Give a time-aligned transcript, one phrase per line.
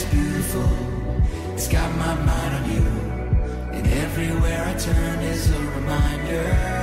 [0.00, 0.68] is beautiful.
[1.54, 2.86] It's got my mind on you.
[3.72, 6.79] And everywhere I turn is a reminder.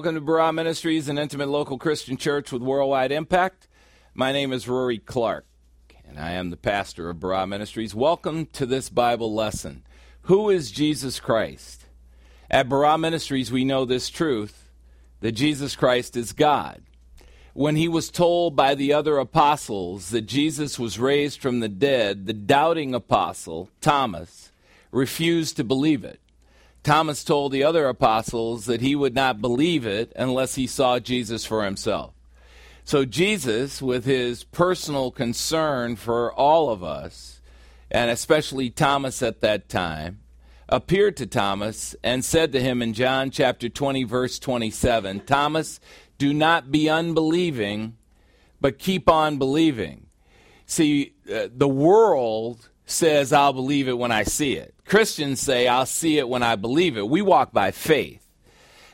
[0.00, 3.68] Welcome to Barah Ministries, an intimate local Christian church with worldwide impact.
[4.14, 5.44] My name is Rory Clark,
[6.08, 7.94] and I am the pastor of Barah Ministries.
[7.94, 9.82] Welcome to this Bible lesson.
[10.22, 11.84] Who is Jesus Christ?
[12.50, 14.70] At Barah Ministries, we know this truth
[15.20, 16.80] that Jesus Christ is God.
[17.52, 22.24] When he was told by the other apostles that Jesus was raised from the dead,
[22.24, 24.50] the doubting apostle, Thomas,
[24.92, 26.20] refused to believe it.
[26.82, 31.44] Thomas told the other apostles that he would not believe it unless he saw Jesus
[31.44, 32.14] for himself.
[32.84, 37.40] So, Jesus, with his personal concern for all of us,
[37.90, 40.20] and especially Thomas at that time,
[40.68, 45.80] appeared to Thomas and said to him in John chapter 20, verse 27 Thomas,
[46.16, 47.96] do not be unbelieving,
[48.60, 50.06] but keep on believing.
[50.66, 54.74] See, uh, the world says, I'll believe it when I see it.
[54.90, 57.08] Christians say, I'll see it when I believe it.
[57.08, 58.26] We walk by faith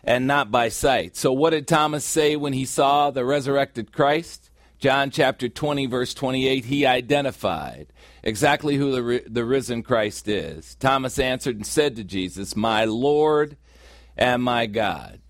[0.04, 1.16] and not by sight.
[1.16, 4.50] So, what did Thomas say when he saw the resurrected Christ?
[4.78, 7.86] John chapter 20, verse 28, he identified
[8.22, 10.74] exactly who the, the risen Christ is.
[10.74, 13.56] Thomas answered and said to Jesus, My Lord
[14.18, 15.20] and my God.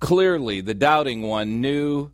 [0.00, 2.10] Clearly, the doubting one knew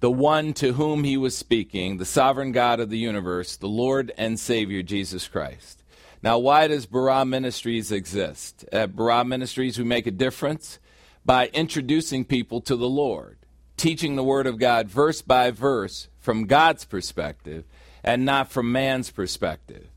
[0.00, 4.12] the one to whom he was speaking, the sovereign God of the universe, the Lord
[4.18, 5.84] and Savior Jesus Christ.
[6.22, 8.64] Now, why does Barah Ministries exist?
[8.72, 10.78] At Barah Ministries, we make a difference
[11.24, 13.38] by introducing people to the Lord,
[13.76, 17.64] teaching the Word of God verse by verse from God's perspective
[18.02, 19.88] and not from man's perspective.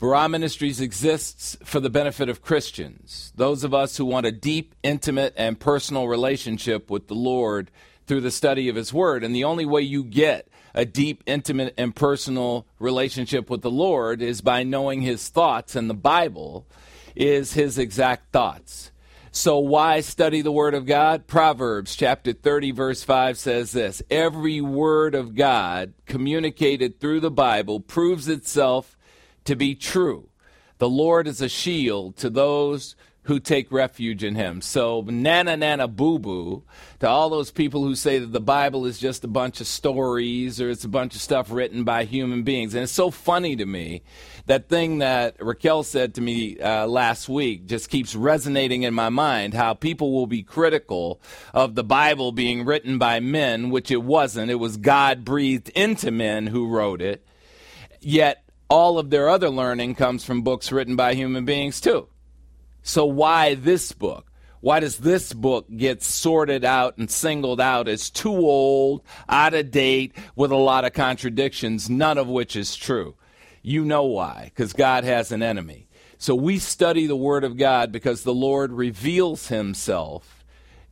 [0.00, 4.74] Barah Ministries exists for the benefit of Christians, those of us who want a deep,
[4.82, 7.70] intimate, and personal relationship with the Lord
[8.06, 9.24] through the study of His Word.
[9.24, 14.20] And the only way you get a deep, intimate, and personal relationship with the Lord
[14.20, 16.66] is by knowing His thoughts, and the Bible
[17.14, 18.92] is His exact thoughts.
[19.32, 21.26] So, why study the Word of God?
[21.26, 27.80] Proverbs chapter 30, verse 5 says this Every word of God communicated through the Bible
[27.80, 28.96] proves itself
[29.44, 30.30] to be true.
[30.78, 34.60] The Lord is a shield to those who take refuge in him.
[34.60, 36.62] So, nana nana boo boo
[37.00, 40.60] to all those people who say that the Bible is just a bunch of stories
[40.60, 42.74] or it's a bunch of stuff written by human beings.
[42.74, 44.02] And it's so funny to me.
[44.46, 49.08] That thing that Raquel said to me uh, last week just keeps resonating in my
[49.08, 51.20] mind how people will be critical
[51.52, 54.52] of the Bible being written by men, which it wasn't.
[54.52, 57.26] It was God breathed into men who wrote it.
[58.00, 62.08] Yet, all of their other learning comes from books written by human beings too.
[62.86, 64.30] So why this book?
[64.60, 69.72] Why does this book get sorted out and singled out as too old, out of
[69.72, 73.16] date, with a lot of contradictions, none of which is true?
[73.60, 75.88] You know why, because God has an enemy.
[76.18, 80.44] So we study the Word of God because the Lord reveals Himself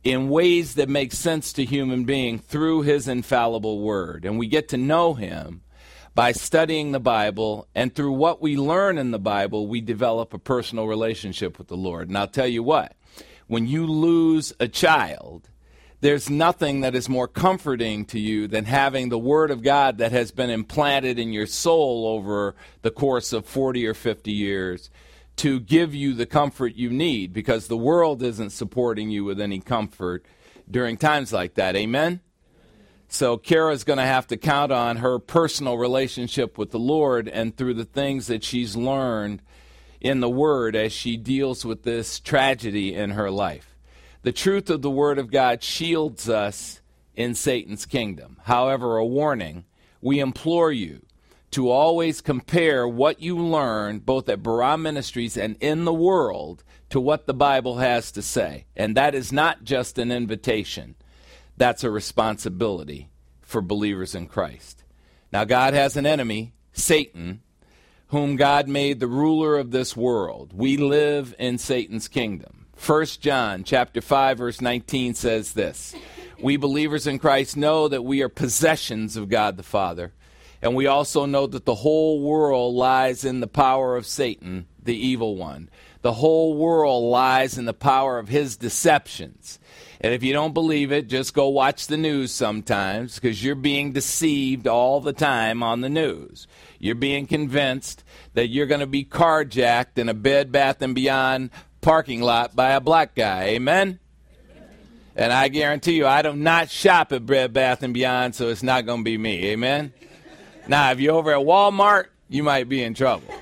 [0.03, 4.25] in ways that make sense to human being through His infallible Word.
[4.25, 5.61] And we get to know Him
[6.15, 10.39] by studying the Bible, and through what we learn in the Bible, we develop a
[10.39, 12.07] personal relationship with the Lord.
[12.07, 12.95] And I'll tell you what,
[13.47, 15.49] when you lose a child,
[15.99, 20.13] there's nothing that is more comforting to you than having the Word of God that
[20.13, 24.89] has been implanted in your soul over the course of 40 or 50 years
[25.35, 29.59] to give you the comfort you need because the world isn't supporting you with any
[29.59, 30.25] comfort
[30.71, 31.75] during times like that.
[31.75, 32.21] Amen?
[33.07, 37.55] So Kara's going to have to count on her personal relationship with the Lord and
[37.55, 39.41] through the things that she's learned
[40.01, 43.75] in the Word as she deals with this tragedy in her life.
[44.23, 46.81] The truth of the Word of God shields us
[47.15, 48.37] in Satan's kingdom.
[48.43, 49.65] However, a warning
[50.01, 51.05] we implore you
[51.51, 56.99] to always compare what you learn, both at Barah Ministries and in the world, to
[56.99, 58.65] what the Bible has to say.
[58.75, 60.95] And that is not just an invitation,
[61.57, 63.09] that's a responsibility
[63.41, 64.83] for believers in Christ.
[65.31, 67.41] Now, God has an enemy, Satan,
[68.07, 70.51] whom God made the ruler of this world.
[70.53, 72.67] We live in Satan's kingdom.
[72.85, 75.95] 1 John chapter 5 verse 19 says this.
[76.41, 80.13] We believers in Christ know that we are possessions of God the Father,
[80.61, 84.95] and we also know that the whole world lies in the power of Satan, the
[84.95, 85.69] evil one.
[86.01, 89.59] The whole world lies in the power of his deceptions.
[90.05, 93.91] And if you don't believe it, just go watch the news sometimes because you're being
[93.91, 96.45] deceived all the time on the news.
[96.77, 98.03] You're being convinced
[98.35, 101.49] that you're going to be carjacked in a Bed Bath and Beyond
[101.81, 103.45] parking lot by a black guy.
[103.45, 103.97] Amen?
[105.15, 108.61] And I guarantee you, I do not shop at Bed Bath and Beyond, so it's
[108.61, 109.47] not going to be me.
[109.53, 109.91] Amen?
[110.67, 113.33] Now, if you're over at Walmart, you might be in trouble.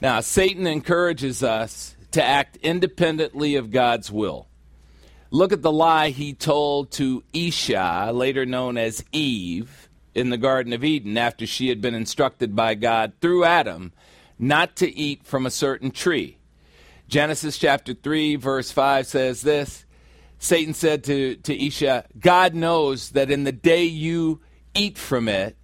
[0.00, 4.48] Now, Satan encourages us to act independently of God's will.
[5.30, 10.72] Look at the lie he told to Isha, later known as Eve, in the Garden
[10.72, 13.92] of Eden after she had been instructed by God through Adam
[14.38, 16.38] not to eat from a certain tree.
[17.08, 19.84] Genesis chapter 3, verse 5 says this
[20.38, 24.40] Satan said to, to Isha, God knows that in the day you
[24.74, 25.56] eat from it,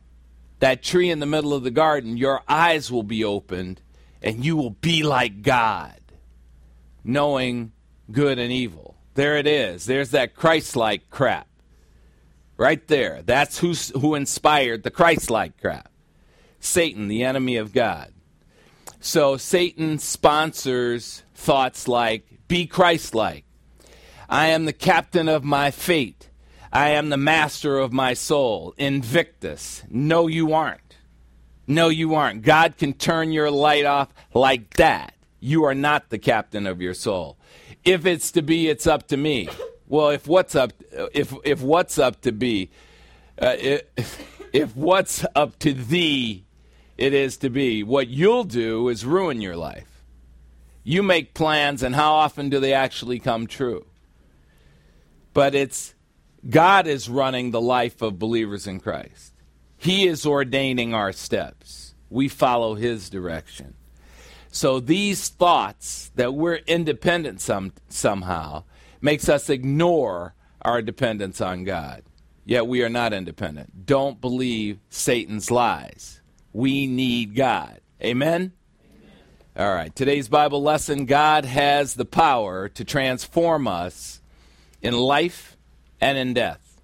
[0.61, 3.83] that tree in the middle of the garden, your eyes will be opened
[4.23, 6.01] and you will be like God,
[7.05, 7.73] knowing
[8.11, 8.92] good and evil.
[9.15, 9.85] There it is.
[9.85, 11.49] There's that Christ like crap.
[12.57, 13.23] Right there.
[13.23, 15.91] That's who's, who inspired the Christ like crap.
[16.61, 18.13] Satan, the enemy of God.
[19.01, 23.45] So Satan sponsors thoughts like, be Christ like.
[24.29, 26.31] I am the captain of my fate.
[26.73, 28.75] I am the master of my soul.
[28.79, 29.83] Invictus.
[29.91, 30.97] No, you aren't.
[31.67, 32.43] No, you aren't.
[32.43, 35.15] God can turn your light off like that.
[35.41, 37.37] You are not the captain of your soul.
[37.85, 39.49] If it's to be, it's up to me.
[39.89, 40.73] Well, if what's up,
[41.13, 42.71] if if what's up to be,
[43.41, 43.83] uh, if,
[44.53, 46.45] if what's up to thee,
[46.97, 47.83] it is to be.
[47.83, 50.05] What you'll do is ruin your life.
[50.85, 53.87] You make plans, and how often do they actually come true?
[55.35, 55.95] But it's
[56.49, 59.33] God is running the life of believers in Christ.
[59.77, 61.95] He is ordaining our steps.
[62.09, 63.75] We follow His direction.
[64.55, 68.65] So these thoughts that we're independent some, somehow
[69.01, 72.03] makes us ignore our dependence on God.
[72.45, 73.87] Yet we are not independent.
[73.87, 76.21] Don't believe Satan's lies.
[76.53, 77.81] We need God.
[78.03, 78.53] Amen?
[78.53, 78.53] Amen?
[79.57, 79.95] All right.
[79.97, 84.21] Today's Bible lesson God has the power to transform us
[84.83, 85.57] in life
[85.99, 86.79] and in death.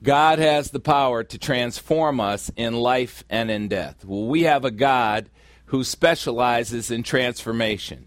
[0.00, 4.04] God has the power to transform us in life and in death.
[4.04, 5.30] Well, we have a God
[5.74, 8.06] who specializes in transformation.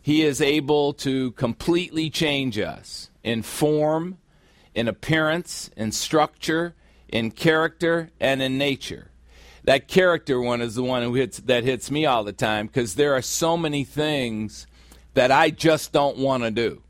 [0.00, 4.18] He is able to completely change us in form,
[4.76, 6.76] in appearance, in structure,
[7.08, 9.10] in character, and in nature.
[9.64, 12.94] That character one is the one who hits, that hits me all the time because
[12.94, 14.68] there are so many things
[15.14, 16.80] that I just don't want to do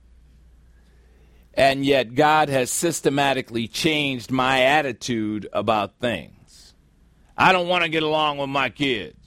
[1.54, 6.74] and yet God has systematically changed my attitude about things.
[7.38, 9.19] I don't want to get along with my kids,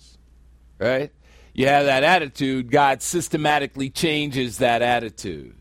[0.80, 1.12] right?
[1.54, 5.56] You have that attitude, God systematically changes that attitude.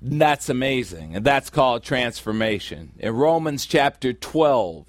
[0.00, 2.92] That's amazing, and that's called transformation.
[2.98, 4.86] In Romans chapter 12,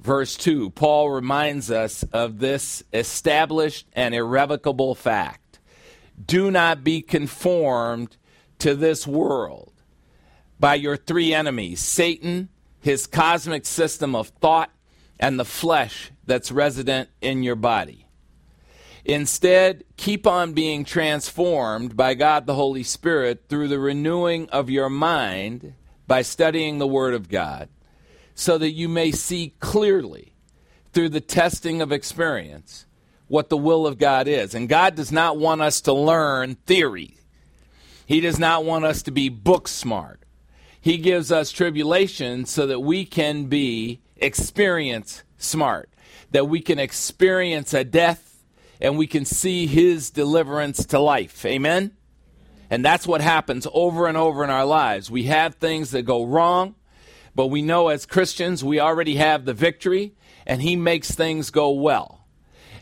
[0.00, 5.58] verse 2, Paul reminds us of this established and irrevocable fact.
[6.24, 8.16] Do not be conformed
[8.60, 9.72] to this world
[10.60, 12.48] by your three enemies Satan,
[12.80, 14.70] his cosmic system of thought,
[15.18, 18.06] and the flesh that's resident in your body.
[19.04, 24.88] Instead, keep on being transformed by God the Holy Spirit through the renewing of your
[24.88, 25.74] mind
[26.06, 27.68] by studying the Word of God,
[28.34, 30.34] so that you may see clearly
[30.92, 32.86] through the testing of experience
[33.26, 34.54] what the will of God is.
[34.54, 37.16] And God does not want us to learn theory,
[38.06, 40.20] He does not want us to be book smart.
[40.80, 45.88] He gives us tribulation so that we can be experience smart,
[46.32, 48.31] that we can experience a death
[48.82, 51.46] and we can see his deliverance to life.
[51.46, 51.92] Amen?
[52.68, 55.08] And that's what happens over and over in our lives.
[55.08, 56.74] We have things that go wrong,
[57.34, 60.14] but we know as Christians we already have the victory,
[60.46, 62.26] and he makes things go well.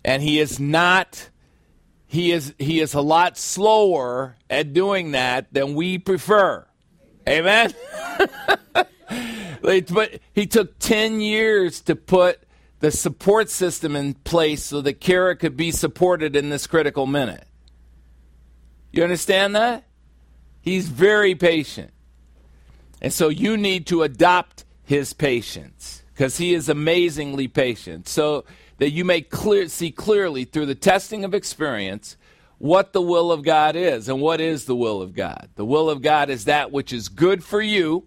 [0.03, 1.29] And he is not
[2.07, 6.67] he is he is a lot slower at doing that than we prefer.
[7.29, 7.75] Amen.
[9.61, 12.43] but he took 10 years to put
[12.81, 17.47] the support system in place so that Kara could be supported in this critical minute.
[18.91, 19.85] You understand that?
[20.63, 21.93] He's very patient.
[23.01, 28.09] And so you need to adopt his patience because he is amazingly patient.
[28.09, 28.45] So
[28.79, 32.17] that you may clear, see clearly through the testing of experience
[32.59, 34.09] what the will of God is.
[34.09, 35.51] And what is the will of God?
[35.55, 38.07] The will of God is that which is good for you,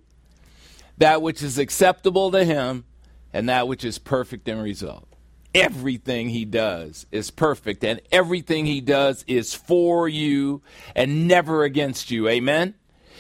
[0.98, 2.86] that which is acceptable to him,
[3.34, 5.08] and that which is perfect in result.
[5.56, 10.62] Everything he does is perfect, and everything he does is for you
[10.96, 12.28] and never against you.
[12.28, 12.76] Amen?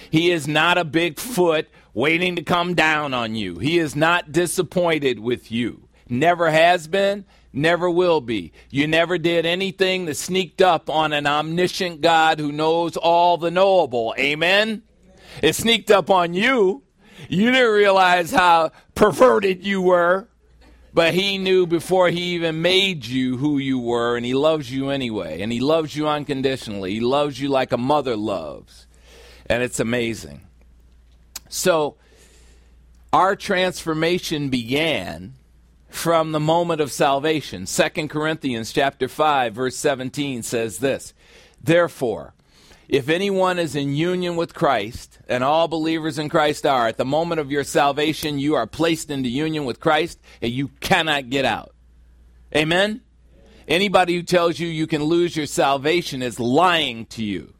[0.09, 3.59] He is not a big foot waiting to come down on you.
[3.59, 5.87] He is not disappointed with you.
[6.09, 8.51] Never has been, never will be.
[8.69, 13.51] You never did anything that sneaked up on an omniscient God who knows all the
[13.51, 14.15] knowable.
[14.17, 14.83] Amen?
[15.41, 16.83] It sneaked up on you.
[17.29, 20.27] You didn't realize how perverted you were,
[20.93, 24.89] but He knew before He even made you who you were, and He loves you
[24.89, 25.41] anyway.
[25.41, 26.93] And He loves you unconditionally.
[26.93, 28.87] He loves you like a mother loves.
[29.47, 30.41] And it's amazing.
[31.49, 31.95] So,
[33.11, 35.33] our transformation began
[35.93, 37.65] from the moment of salvation.
[37.65, 41.13] 2 Corinthians chapter 5 verse 17 says this.
[41.61, 42.33] Therefore,
[42.93, 47.03] if anyone is in union with Christ, and all believers in Christ are, at the
[47.03, 51.43] moment of your salvation, you are placed into union with Christ and you cannot get
[51.43, 51.73] out.
[52.55, 53.01] Amen?
[53.67, 57.55] Anybody who tells you you can lose your salvation is lying to you.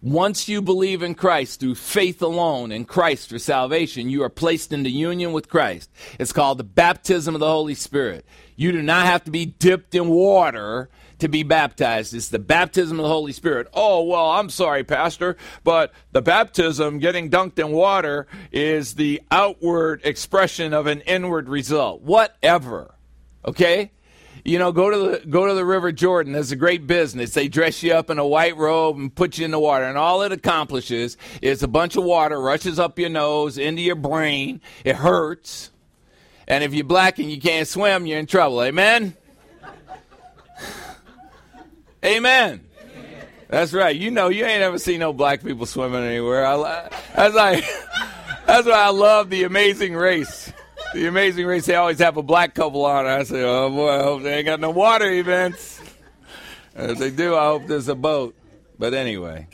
[0.00, 4.72] Once you believe in Christ through faith alone in Christ for salvation, you are placed
[4.72, 5.90] into union with Christ.
[6.20, 8.24] It's called the baptism of the Holy Spirit.
[8.54, 12.14] You do not have to be dipped in water to be baptized.
[12.14, 13.68] It's the baptism of the Holy Spirit.
[13.74, 20.00] Oh, well, I'm sorry, Pastor, but the baptism, getting dunked in water, is the outward
[20.04, 22.02] expression of an inward result.
[22.02, 22.94] Whatever.
[23.44, 23.92] Okay?
[24.48, 26.32] you know, go to the go to the River Jordan.
[26.32, 27.34] There's a great business.
[27.34, 29.98] They dress you up in a white robe and put you in the water, and
[29.98, 34.62] all it accomplishes is a bunch of water rushes up your nose into your brain.
[34.84, 35.70] It hurts,
[36.46, 38.62] and if you're black and you can't swim, you're in trouble.
[38.62, 39.17] Amen.
[42.04, 42.64] Amen.
[43.48, 43.96] That's right.
[43.96, 46.46] You know, you ain't ever seen no black people swimming anywhere.
[46.46, 47.64] I, that's like,
[48.46, 50.52] that's why I love the Amazing Race
[50.94, 53.06] the Amazing Race, they always have a black couple on.
[53.06, 55.80] I say, oh boy, I hope they ain't got no water events.
[56.74, 58.36] If they do, I hope there's a boat.
[58.78, 59.48] But anyway,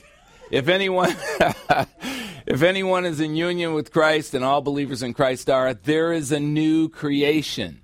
[0.51, 1.15] if anyone,
[2.47, 6.33] if anyone is in union with Christ, and all believers in Christ are, there is
[6.33, 7.81] a new creation.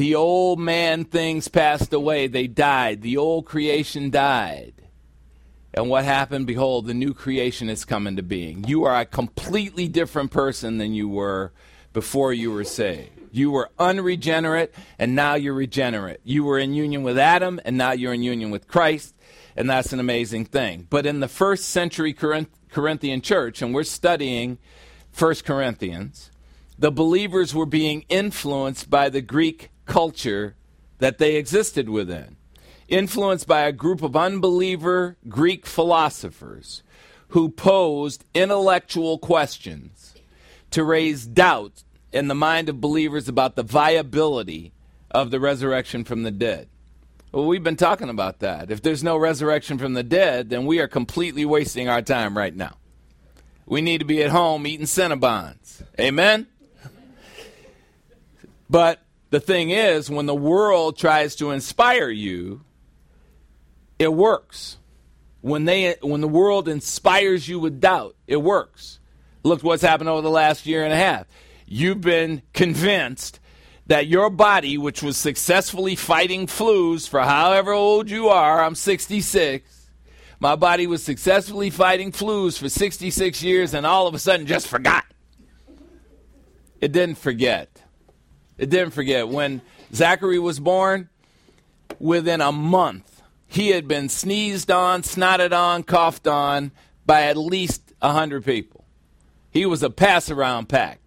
[0.00, 3.02] The old man things passed away; they died.
[3.02, 4.72] The old creation died.
[5.74, 6.46] And what happened?
[6.46, 8.64] Behold, the new creation has come into being.
[8.64, 11.52] You are a completely different person than you were
[11.92, 13.10] before you were saved.
[13.30, 16.20] You were unregenerate, and now you're regenerate.
[16.24, 19.14] You were in union with Adam, and now you're in union with Christ,
[19.54, 20.86] and that's an amazing thing.
[20.88, 24.56] But in the first century Corinthian church, and we're studying
[25.12, 26.30] First Corinthians,
[26.78, 30.54] the believers were being influenced by the Greek culture
[30.98, 32.36] that they existed within
[32.90, 36.82] influenced by a group of unbeliever Greek philosophers
[37.28, 40.14] who posed intellectual questions
[40.70, 44.72] to raise doubt in the mind of believers about the viability
[45.10, 46.68] of the resurrection from the dead.
[47.32, 48.72] Well, we've been talking about that.
[48.72, 52.54] If there's no resurrection from the dead, then we are completely wasting our time right
[52.54, 52.76] now.
[53.66, 55.82] We need to be at home eating Cinnabons.
[55.98, 56.48] Amen?
[58.68, 59.00] But
[59.30, 62.64] the thing is, when the world tries to inspire you
[64.00, 64.78] it works.
[65.42, 68.98] When they when the world inspires you with doubt, it works.
[69.42, 71.26] Look what's happened over the last year and a half.
[71.66, 73.40] You've been convinced
[73.86, 79.90] that your body, which was successfully fighting flus for however old you are, I'm 66.
[80.40, 84.66] My body was successfully fighting flus for 66 years and all of a sudden just
[84.66, 85.04] forgot.
[86.80, 87.79] It didn't forget.
[88.60, 89.26] It didn't forget.
[89.26, 89.62] When
[89.94, 91.08] Zachary was born,
[91.98, 96.70] within a month, he had been sneezed on, snotted on, coughed on
[97.06, 98.84] by at least 100 people.
[99.50, 101.00] He was a pass around pack.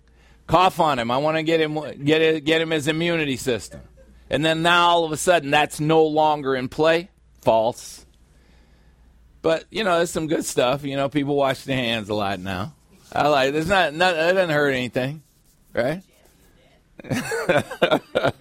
[0.47, 1.11] Cough on him.
[1.11, 3.81] I want to get him get it, get him his immunity system.
[4.31, 7.09] And then now all of a sudden that's no longer in play.
[7.43, 8.03] False.
[9.43, 10.83] But you know, there's some good stuff.
[10.83, 12.73] You know, people wash their hands a lot now.
[13.13, 13.53] I like.
[13.53, 13.93] There's not.
[13.93, 15.21] not it doesn't hurt anything,
[15.71, 16.01] right?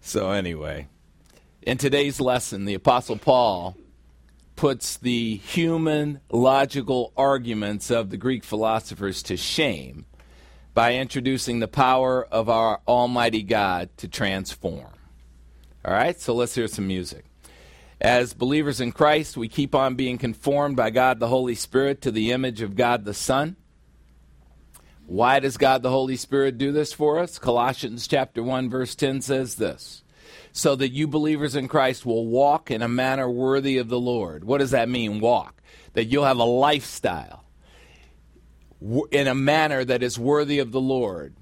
[0.00, 0.88] so anyway.
[1.62, 3.76] In today's lesson, the Apostle Paul
[4.56, 10.06] puts the human logical arguments of the Greek philosophers to shame
[10.74, 14.92] by introducing the power of our Almighty God to transform.
[15.84, 17.24] All right, so let's hear some music.
[18.00, 22.10] As believers in Christ, we keep on being conformed by God the Holy Spirit to
[22.10, 23.56] the image of God the Son.
[25.10, 27.36] Why does God the Holy Spirit do this for us?
[27.40, 30.04] Colossians chapter 1 verse 10 says this.
[30.52, 34.44] So that you believers in Christ will walk in a manner worthy of the Lord.
[34.44, 35.62] What does that mean, walk?
[35.94, 37.42] That you'll have a lifestyle
[39.10, 41.34] in a manner that is worthy of the Lord.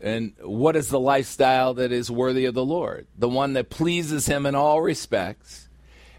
[0.00, 3.08] And what is the lifestyle that is worthy of the Lord?
[3.18, 5.68] The one that pleases Him in all respects,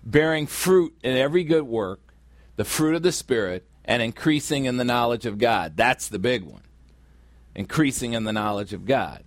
[0.03, 2.01] bearing fruit in every good work,
[2.57, 5.77] the fruit of the Spirit, and increasing in the knowledge of God.
[5.77, 6.63] That's the big one.
[7.57, 9.25] Increasing in the knowledge of God.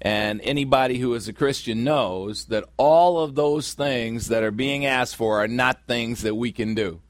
[0.00, 4.84] And anybody who is a Christian knows that all of those things that are being
[4.84, 7.00] asked for are not things that we can do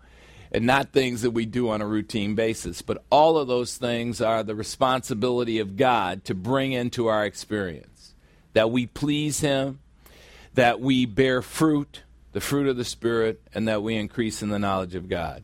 [0.53, 2.83] and not things that we do on a routine basis.
[2.83, 8.15] But all of those things are the responsibility of God to bring into our experience.
[8.53, 9.81] That we please Him,
[10.55, 14.59] that we bear fruit, the fruit of the Spirit, and that we increase in the
[14.59, 15.43] knowledge of God.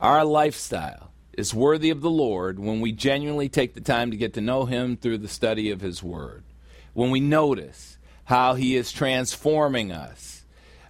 [0.00, 4.34] Our lifestyle is worthy of the Lord when we genuinely take the time to get
[4.34, 6.44] to know Him through the study of His Word.
[6.92, 10.44] When we notice how He is transforming us,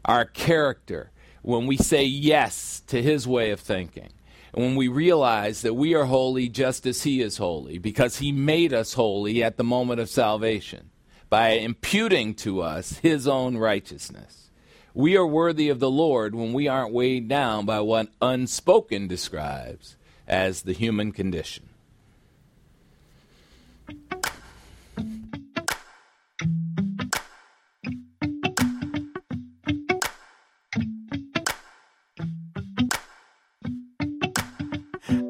[0.05, 1.11] our character,
[1.43, 4.11] when we say yes to His way of thinking,
[4.53, 8.33] and when we realize that we are holy just as He is holy, because He
[8.33, 10.91] made us holy at the moment of salvation
[11.31, 14.51] by imputing to us His own righteousness.
[14.93, 19.97] We are worthy of the Lord when we aren't weighed down by what unspoken describes
[20.27, 21.69] as the human condition.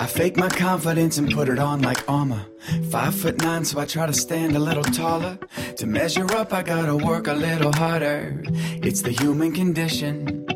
[0.00, 2.44] I fake my confidence and put it on like armor.
[2.90, 5.38] Five foot nine, so I try to stand a little taller.
[5.76, 8.42] To measure up, I gotta work a little harder.
[8.82, 10.46] It's the human condition.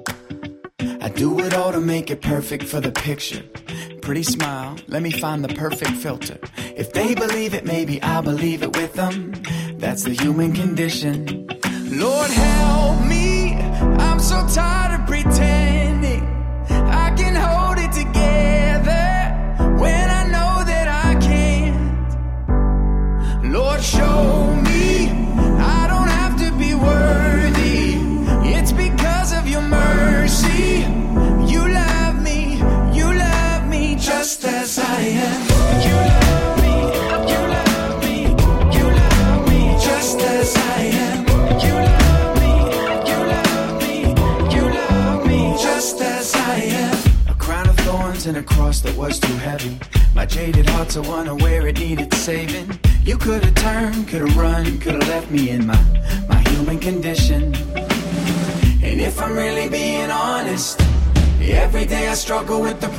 [1.00, 3.44] I do it all to make it perfect for the picture.
[4.06, 6.38] Pretty smile, let me find the perfect filter.
[6.76, 9.32] If they believe it, maybe I'll believe it with them.
[9.78, 11.48] That's the human condition.
[11.90, 13.54] Lord, help me.
[13.56, 15.65] I'm so tired of pretending.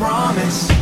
[0.08, 0.77] Promise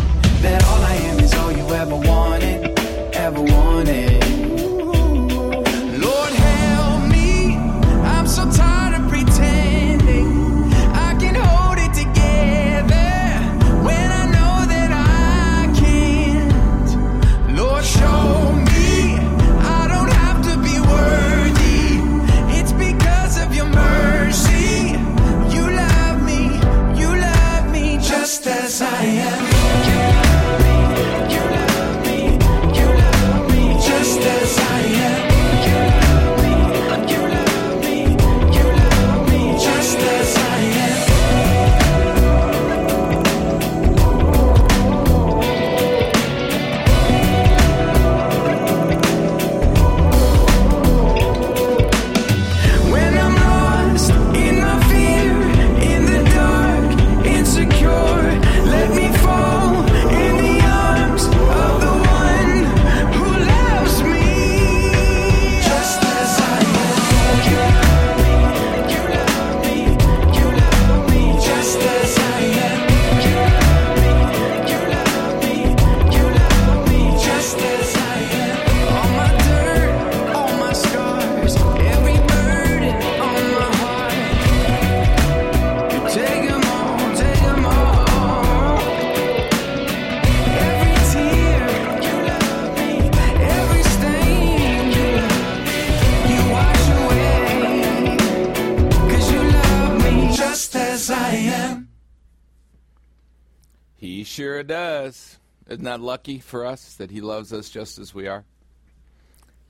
[106.25, 108.45] lucky for us that He loves us just as we are?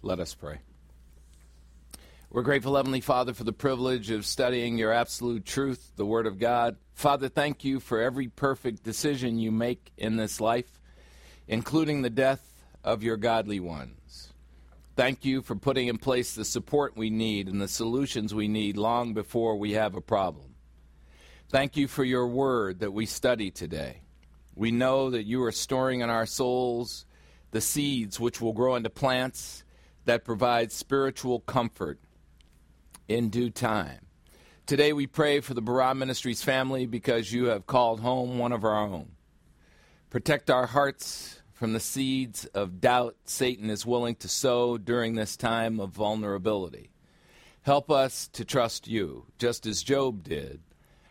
[0.01, 0.59] Let us pray.
[2.29, 6.39] We're grateful, Heavenly Father, for the privilege of studying your absolute truth, the Word of
[6.39, 6.77] God.
[6.93, 10.79] Father, thank you for every perfect decision you make in this life,
[11.45, 14.31] including the death of your godly ones.
[14.95, 18.77] Thank you for putting in place the support we need and the solutions we need
[18.77, 20.55] long before we have a problem.
[21.49, 24.04] Thank you for your word that we study today.
[24.55, 27.05] We know that you are storing in our souls
[27.51, 29.63] the seeds which will grow into plants
[30.05, 31.99] that provide spiritual comfort
[33.07, 34.05] in due time.
[34.65, 38.63] Today we pray for the Barah Ministries family because you have called home one of
[38.63, 39.11] our own.
[40.09, 45.35] Protect our hearts from the seeds of doubt Satan is willing to sow during this
[45.35, 46.91] time of vulnerability.
[47.61, 50.61] Help us to trust you, just as Job did,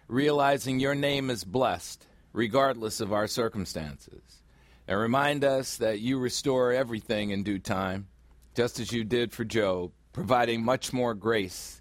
[0.08, 4.42] realizing your name is blessed regardless of our circumstances.
[4.86, 8.08] And remind us that you restore everything in due time,
[8.54, 11.80] just as you did for Job, providing much more grace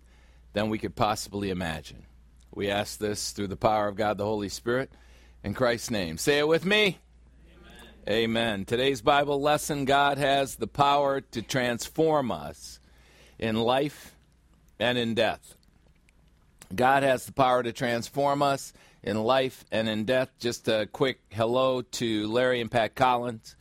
[0.54, 2.06] than we could possibly imagine.
[2.54, 4.92] We ask this through the power of God the Holy Spirit
[5.44, 6.18] in Christ's name.
[6.18, 7.00] Say it with me.
[8.08, 8.24] Amen.
[8.24, 8.66] Amen.
[8.66, 12.80] Today's Bible lesson God has the power to transform us
[13.40, 14.16] in life
[14.80, 15.56] and in death.
[16.74, 18.72] God has the power to transform us
[19.04, 20.30] in life and in death.
[20.40, 23.56] Just a quick hello to Larry and Pat Collins,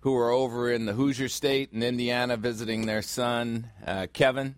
[0.00, 4.56] who are over in the Hoosier State in Indiana visiting their son, uh, Kevin.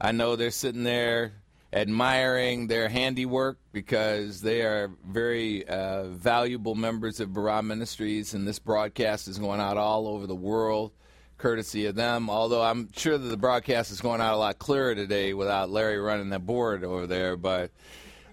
[0.00, 1.32] I know they're sitting there
[1.72, 8.58] admiring their handiwork because they are very uh, valuable members of Barah Ministries, and this
[8.58, 10.92] broadcast is going out all over the world
[11.38, 12.28] courtesy of them.
[12.28, 15.98] Although I'm sure that the broadcast is going out a lot clearer today without Larry
[15.98, 17.70] running the board over there, but.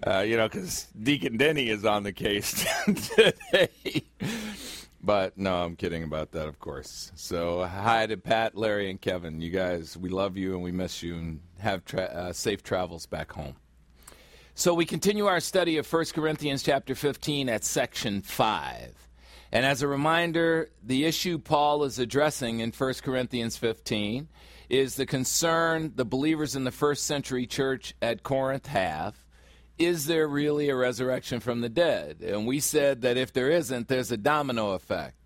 [0.06, 4.04] Uh, you know, because Deacon Denny is on the case today.
[5.02, 7.12] but no, I'm kidding about that, of course.
[7.14, 9.40] So hi to Pat, Larry, and Kevin.
[9.40, 13.04] You guys, we love you and we miss you, and have tra- uh, safe travels
[13.06, 13.56] back home.
[14.54, 19.08] So we continue our study of 1 Corinthians chapter 15 at section 5.
[19.52, 24.28] And as a reminder, the issue Paul is addressing in 1 Corinthians 15
[24.68, 29.24] is the concern the believers in the first century church at Corinth have.
[29.80, 32.20] Is there really a resurrection from the dead?
[32.20, 35.16] And we said that if there isn't, there's a domino effect.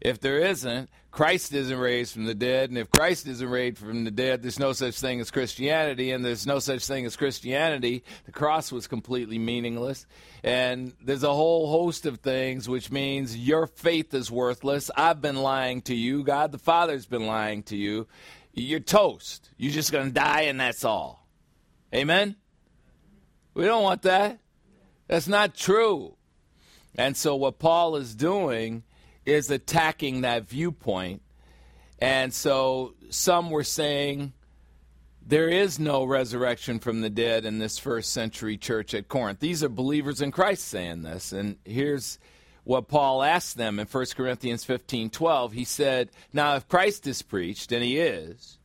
[0.00, 4.04] If there isn't, Christ isn't raised from the dead, and if Christ isn't raised from
[4.04, 8.04] the dead, there's no such thing as Christianity, and there's no such thing as Christianity.
[8.24, 10.06] The cross was completely meaningless,
[10.44, 14.92] and there's a whole host of things, which means your faith is worthless.
[14.94, 16.22] I've been lying to you.
[16.22, 18.06] God the Father's been lying to you.
[18.52, 19.50] You're toast.
[19.56, 21.26] You're just going to die, and that's all.
[21.92, 22.36] Amen?
[23.58, 24.38] We don't want that.
[25.08, 26.14] That's not true.
[26.94, 28.84] And so, what Paul is doing
[29.26, 31.22] is attacking that viewpoint.
[31.98, 34.32] And so some were saying
[35.26, 39.40] there is no resurrection from the dead in this first century church at Corinth.
[39.40, 41.32] These are believers in Christ saying this.
[41.32, 42.20] And here's
[42.62, 45.52] what Paul asked them in 1 Corinthians 15 12.
[45.54, 48.56] He said, Now, if Christ is preached, and he is,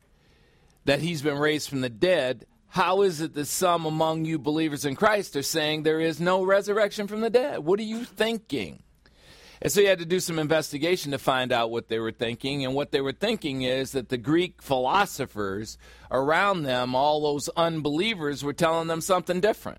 [0.84, 4.84] that he's been raised from the dead, how is it that some among you believers
[4.84, 7.60] in Christ are saying there is no resurrection from the dead?
[7.60, 8.82] What are you thinking?
[9.62, 12.64] And so he had to do some investigation to find out what they were thinking.
[12.64, 15.78] And what they were thinking is that the Greek philosophers
[16.10, 19.78] around them, all those unbelievers, were telling them something different.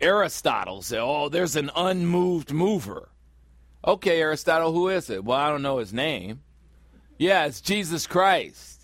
[0.00, 3.08] Aristotle said, Oh, there's an unmoved mover.
[3.86, 5.24] Okay, Aristotle, who is it?
[5.24, 6.40] Well, I don't know his name.
[7.18, 8.75] Yeah, it's Jesus Christ.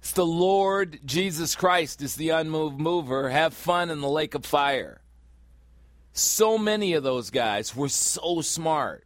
[0.00, 3.30] It's the Lord Jesus Christ is the unmoved mover.
[3.30, 5.00] Have fun in the lake of fire.
[6.12, 9.04] So many of those guys were so smart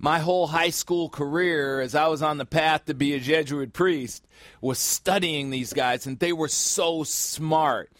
[0.00, 3.74] my whole high school career, as I was on the path to be a Jesuit
[3.74, 4.26] priest,
[4.62, 7.92] was studying these guys, and they were so smart.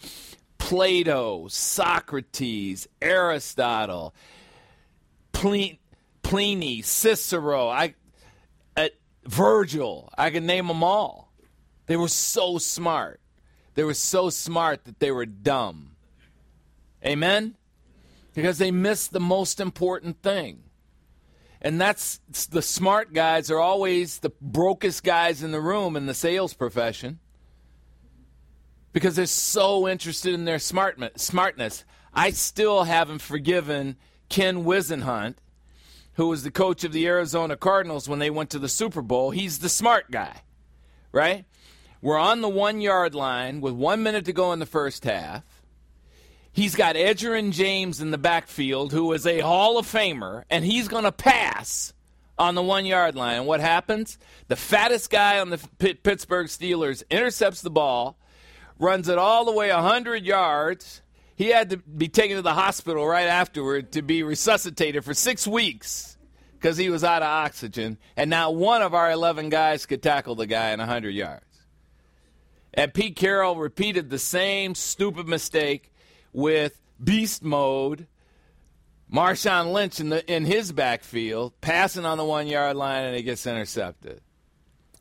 [0.56, 4.14] Plato, Socrates, Aristotle,
[5.32, 5.78] Pliny,
[6.82, 7.94] Cicero, I,
[8.78, 8.88] uh,
[9.26, 11.29] Virgil, I can name them all.
[11.90, 13.18] They were so smart.
[13.74, 15.96] They were so smart that they were dumb.
[17.04, 17.56] Amen?
[18.32, 20.62] Because they missed the most important thing.
[21.60, 26.14] And that's the smart guys are always the brokest guys in the room in the
[26.14, 27.18] sales profession
[28.92, 31.84] because they're so interested in their smart, smartness.
[32.14, 33.96] I still haven't forgiven
[34.28, 35.34] Ken Whisenhunt,
[36.12, 39.32] who was the coach of the Arizona Cardinals when they went to the Super Bowl.
[39.32, 40.42] He's the smart guy,
[41.10, 41.46] right?
[42.02, 45.44] We're on the one yard line with one minute to go in the first half.
[46.52, 50.88] He's got Edgerrin James in the backfield, who is a Hall of Famer, and he's
[50.88, 51.92] going to pass
[52.38, 53.44] on the one yard line.
[53.44, 54.18] What happens?
[54.48, 58.18] The fattest guy on the Pitt- Pittsburgh Steelers intercepts the ball,
[58.78, 61.02] runs it all the way 100 yards.
[61.36, 65.46] He had to be taken to the hospital right afterward to be resuscitated for six
[65.46, 66.16] weeks
[66.54, 67.98] because he was out of oxygen.
[68.16, 71.44] And now one of our 11 guys could tackle the guy in 100 yards.
[72.72, 75.92] And Pete Carroll repeated the same stupid mistake
[76.32, 78.06] with beast mode.
[79.12, 83.22] Marshawn Lynch in the in his backfield, passing on the one yard line, and it
[83.22, 84.20] gets intercepted.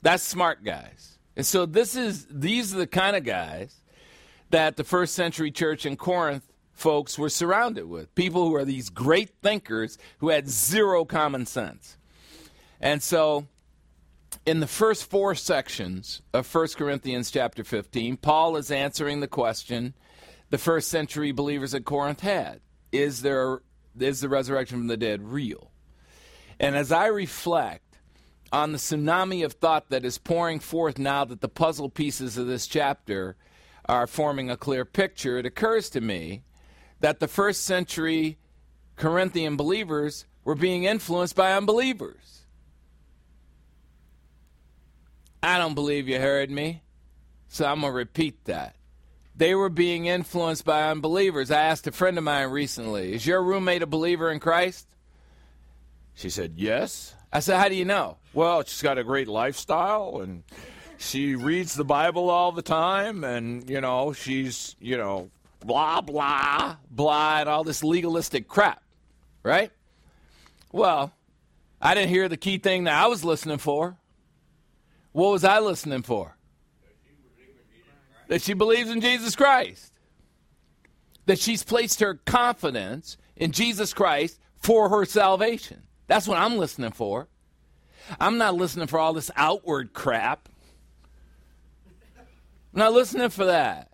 [0.01, 1.19] That's smart guys.
[1.35, 3.81] And so this is these are the kind of guys
[4.49, 8.13] that the first century church in Corinth folks were surrounded with.
[8.15, 11.97] People who are these great thinkers who had zero common sense.
[12.81, 13.47] And so
[14.45, 19.93] in the first four sections of 1 Corinthians chapter 15, Paul is answering the question
[20.49, 22.61] the first century believers at Corinth had.
[22.91, 23.61] Is there
[23.99, 25.71] is the resurrection from the dead real?
[26.59, 27.99] And as I reflect
[28.51, 32.47] on the tsunami of thought that is pouring forth now that the puzzle pieces of
[32.47, 33.35] this chapter
[33.85, 36.43] are forming a clear picture, it occurs to me
[36.99, 38.37] that the first century
[38.95, 42.38] Corinthian believers were being influenced by unbelievers.
[45.41, 46.81] I don't believe you heard me,
[47.47, 48.75] so I'm going to repeat that.
[49.35, 51.49] They were being influenced by unbelievers.
[51.49, 54.85] I asked a friend of mine recently, Is your roommate a believer in Christ?
[56.13, 57.15] She said, Yes.
[57.31, 58.17] I said, How do you know?
[58.33, 60.43] Well, she's got a great lifestyle and
[60.97, 65.29] she reads the Bible all the time and, you know, she's, you know,
[65.61, 68.83] blah, blah, blah, and all this legalistic crap,
[69.41, 69.71] right?
[70.73, 71.13] Well,
[71.81, 73.97] I didn't hear the key thing that I was listening for.
[75.19, 76.37] What was I listening for?
[78.29, 79.91] That she believes in Jesus Christ.
[81.25, 85.83] That she's placed her confidence in Jesus Christ for her salvation.
[86.07, 87.27] That's what I'm listening for.
[88.17, 90.47] I'm not listening for all this outward crap.
[92.73, 93.91] I'm not listening for that.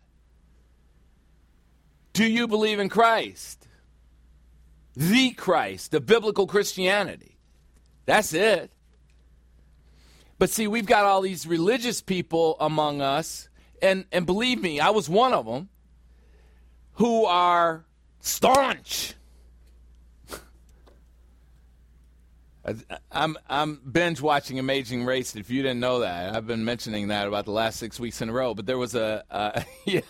[2.13, 3.67] Do you believe in Christ?
[4.95, 7.39] The Christ, the biblical Christianity.
[8.05, 8.74] That's it.
[10.37, 13.47] But see, we've got all these religious people among us,
[13.81, 15.69] and, and believe me, I was one of them,
[16.93, 17.85] who are
[18.19, 19.13] staunch.
[23.11, 25.35] I'm I'm binge watching Amazing Race.
[25.35, 28.29] If you didn't know that, I've been mentioning that about the last six weeks in
[28.29, 28.53] a row.
[28.53, 30.01] But there was a uh, yeah,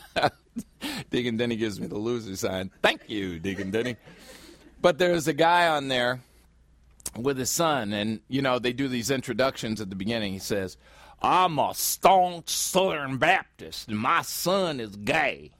[1.09, 2.71] Deacon Denny gives me the loser sign.
[2.81, 3.97] Thank you, Deacon Denny.
[4.81, 6.21] But there's a guy on there
[7.17, 10.33] with his son, and you know they do these introductions at the beginning.
[10.33, 10.77] He says,
[11.21, 15.51] "I'm a staunch Southern Baptist, and my son is gay."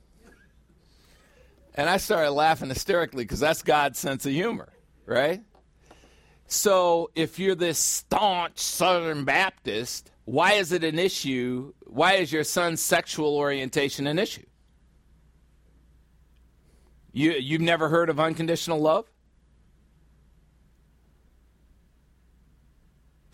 [1.76, 4.70] And I started laughing hysterically because that's God's sense of humor,
[5.06, 5.44] right?
[6.48, 11.74] So if you're this staunch Southern Baptist, why is it an issue?
[11.86, 14.46] Why is your son's sexual orientation an issue?
[17.12, 19.06] You, you've never heard of unconditional love?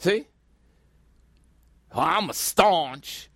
[0.01, 0.25] See?
[1.93, 3.29] Well, I'm a staunch,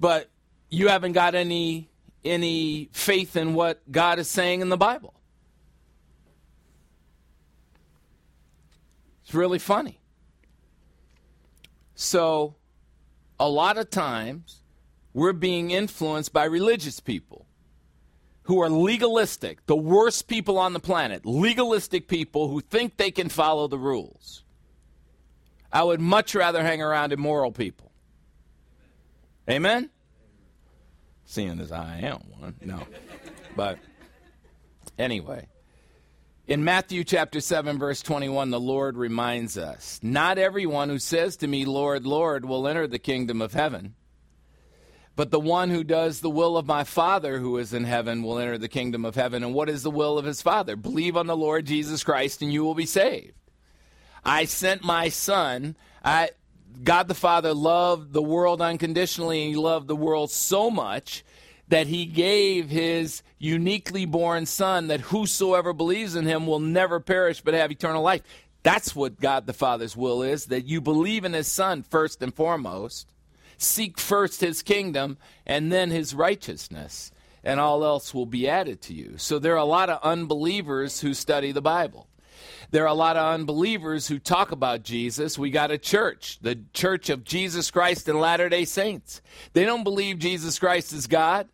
[0.00, 0.28] but
[0.68, 1.88] you haven't got any
[2.24, 5.14] any faith in what God is saying in the Bible.
[9.22, 10.00] It's really funny.
[11.94, 12.56] So,
[13.38, 14.64] a lot of times,
[15.14, 17.46] we're being influenced by religious people
[18.42, 23.28] who are legalistic, the worst people on the planet, legalistic people who think they can
[23.28, 24.42] follow the rules.
[25.72, 27.90] I would much rather hang around immoral people.
[29.48, 29.90] Amen?
[31.24, 32.56] Seeing as I am one.
[32.60, 32.86] No.
[33.56, 33.78] But
[34.98, 35.46] anyway.
[36.46, 41.46] In Matthew chapter 7 verse 21 the Lord reminds us, not everyone who says to
[41.46, 43.94] me Lord Lord will enter the kingdom of heaven,
[45.14, 48.38] but the one who does the will of my Father who is in heaven will
[48.40, 49.44] enter the kingdom of heaven.
[49.44, 50.74] And what is the will of his Father?
[50.74, 53.39] Believe on the Lord Jesus Christ and you will be saved.
[54.24, 55.76] I sent my son.
[56.04, 56.30] I
[56.82, 61.24] God the Father loved the world unconditionally, and He loved the world so much
[61.68, 67.40] that He gave His uniquely born Son that whosoever believes in Him will never perish
[67.40, 68.22] but have eternal life.
[68.62, 72.34] That's what God the Father's will is that you believe in His Son first and
[72.34, 73.10] foremost,
[73.56, 77.10] seek first His kingdom, and then His righteousness,
[77.42, 79.14] and all else will be added to you.
[79.16, 82.06] So there are a lot of unbelievers who study the Bible.
[82.70, 85.36] There are a lot of unbelievers who talk about Jesus.
[85.36, 89.20] We got a church, the Church of Jesus Christ and Latter day Saints.
[89.54, 91.48] They don't believe Jesus Christ is God.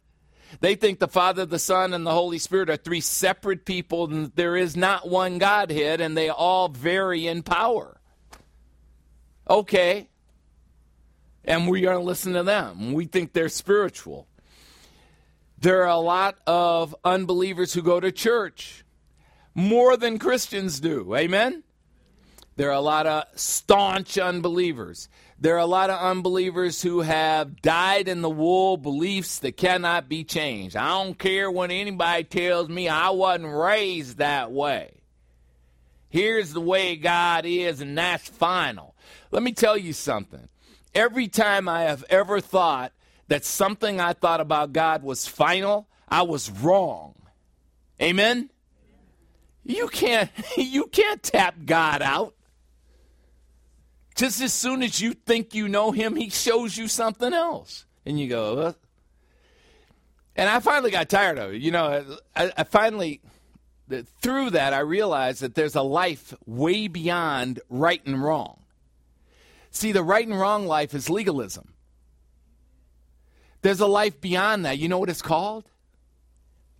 [0.60, 4.32] They think the Father, the Son, and the Holy Spirit are three separate people, and
[4.36, 7.98] there is not one Godhead, and they all vary in power.
[9.48, 10.08] Okay.
[11.44, 12.92] And we're going to listen to them.
[12.92, 14.28] We think they're spiritual.
[15.58, 18.84] There are a lot of unbelievers who go to church
[19.56, 21.16] more than Christians do.
[21.16, 21.64] Amen?
[22.56, 25.08] There are a lot of staunch unbelievers.
[25.40, 30.08] There are a lot of unbelievers who have dyed in the wool beliefs that cannot
[30.08, 30.76] be changed.
[30.76, 35.00] I don't care what anybody tells me, I wasn't raised that way.
[36.10, 38.94] Here's the way God is, and that's final.
[39.30, 40.48] Let me tell you something.
[40.94, 42.92] Every time I have ever thought
[43.28, 47.14] that something I thought about God was final, I was wrong.
[48.00, 48.50] Amen?
[49.66, 52.34] You can't you can't tap God out.
[54.14, 57.84] Just as soon as you think you know him, he shows you something else.
[58.06, 58.74] And you go,
[60.36, 61.60] and I finally got tired of it.
[61.60, 63.20] You know, I, I finally,
[64.20, 68.60] through that, I realized that there's a life way beyond right and wrong.
[69.70, 71.74] See, the right and wrong life is legalism.
[73.62, 74.78] There's a life beyond that.
[74.78, 75.64] You know what it's called?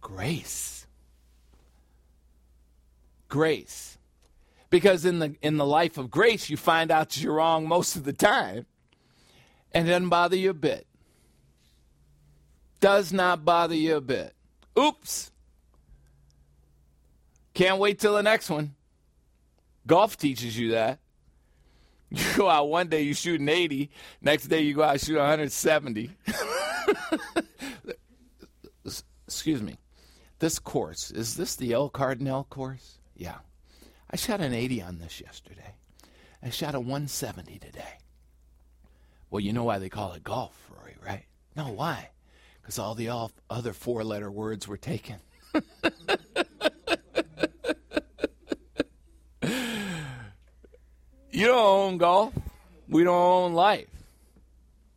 [0.00, 0.75] Grace.
[3.28, 3.98] Grace.
[4.70, 8.04] Because in the in the life of grace you find out you're wrong most of
[8.04, 8.66] the time
[9.72, 10.86] and it doesn't bother you a bit.
[12.80, 14.34] Does not bother you a bit.
[14.78, 15.30] Oops.
[17.54, 18.74] Can't wait till the next one.
[19.86, 20.98] Golf teaches you that.
[22.08, 23.90] You go out one day, you shoot an 80.
[24.22, 26.10] Next day, you go out, shoot 170.
[29.26, 29.76] Excuse me.
[30.38, 32.95] This course, is this the El Cardinal course?
[33.16, 33.36] Yeah.
[34.10, 35.74] I shot an 80 on this yesterday.
[36.42, 37.98] I shot a 170 today.
[39.30, 41.24] Well, you know why they call it golf, Rory, right?
[41.56, 42.10] No, why?
[42.60, 45.16] Because all the all other four letter words were taken.
[51.30, 52.34] you don't own golf.
[52.88, 53.88] We don't own life.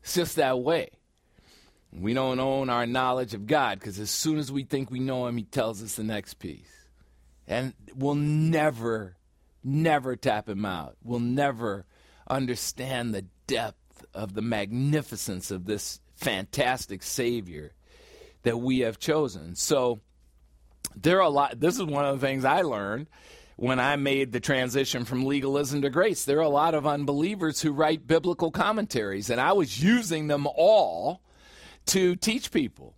[0.03, 0.89] It's just that way.
[1.91, 5.25] We don't own our knowledge of God because as soon as we think we know
[5.25, 6.78] Him, He tells us the next piece.
[7.49, 9.17] And we'll never,
[9.63, 10.95] never tap Him out.
[11.03, 11.85] We'll never
[12.29, 17.73] understand the depth of the magnificence of this fantastic Savior
[18.43, 19.55] that we have chosen.
[19.55, 19.99] So
[20.95, 23.07] there are a lot, this is one of the things I learned
[23.55, 26.23] when I made the transition from legalism to grace.
[26.23, 30.47] There are a lot of unbelievers who write biblical commentaries, and I was using them
[30.55, 31.21] all
[31.87, 32.95] to teach people.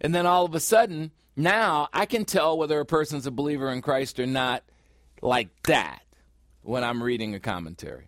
[0.00, 3.70] And then all of a sudden, now I can tell whether a person's a believer
[3.70, 4.62] in Christ or not
[5.20, 6.02] like that
[6.62, 8.06] when I'm reading a commentary.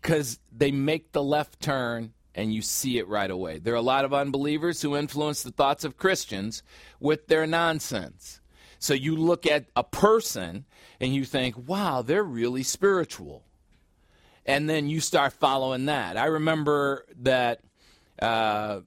[0.00, 3.58] Because they make the left turn and you see it right away.
[3.58, 6.62] There are a lot of unbelievers who influence the thoughts of Christians
[6.98, 8.40] with their nonsense.
[8.78, 10.64] So you look at a person
[11.00, 13.42] and you think, wow, they're really spiritual.
[14.46, 16.16] And then you start following that.
[16.16, 17.60] I remember that
[18.22, 18.80] uh,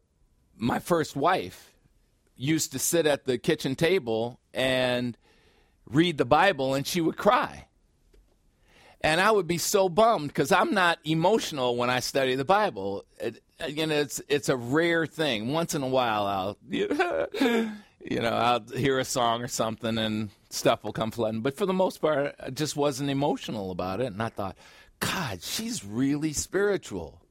[0.58, 1.73] my first wife
[2.36, 5.18] used to sit at the kitchen table and
[5.86, 7.68] read the Bible, and she would cry.
[9.02, 13.04] And I would be so bummed because I'm not emotional when I study the Bible.
[13.20, 15.52] It, you know, it's it's a rare thing.
[15.52, 16.88] Once in a while, I'll you
[18.22, 21.42] know I'll hear a song or something, and stuff will come flooding.
[21.42, 24.08] But for the most part, I just wasn't emotional about it.
[24.08, 24.56] And I thought,
[25.02, 27.22] God, she's really spiritual.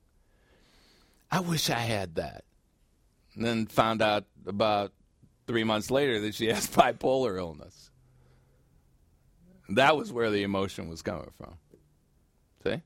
[1.31, 2.45] I wish I had that.
[3.35, 4.93] And then found out about
[5.47, 7.91] three months later that she has bipolar illness.
[9.69, 11.55] That was where the emotion was coming from.
[12.63, 12.83] See?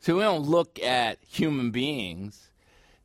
[0.00, 2.50] So we don't look at human beings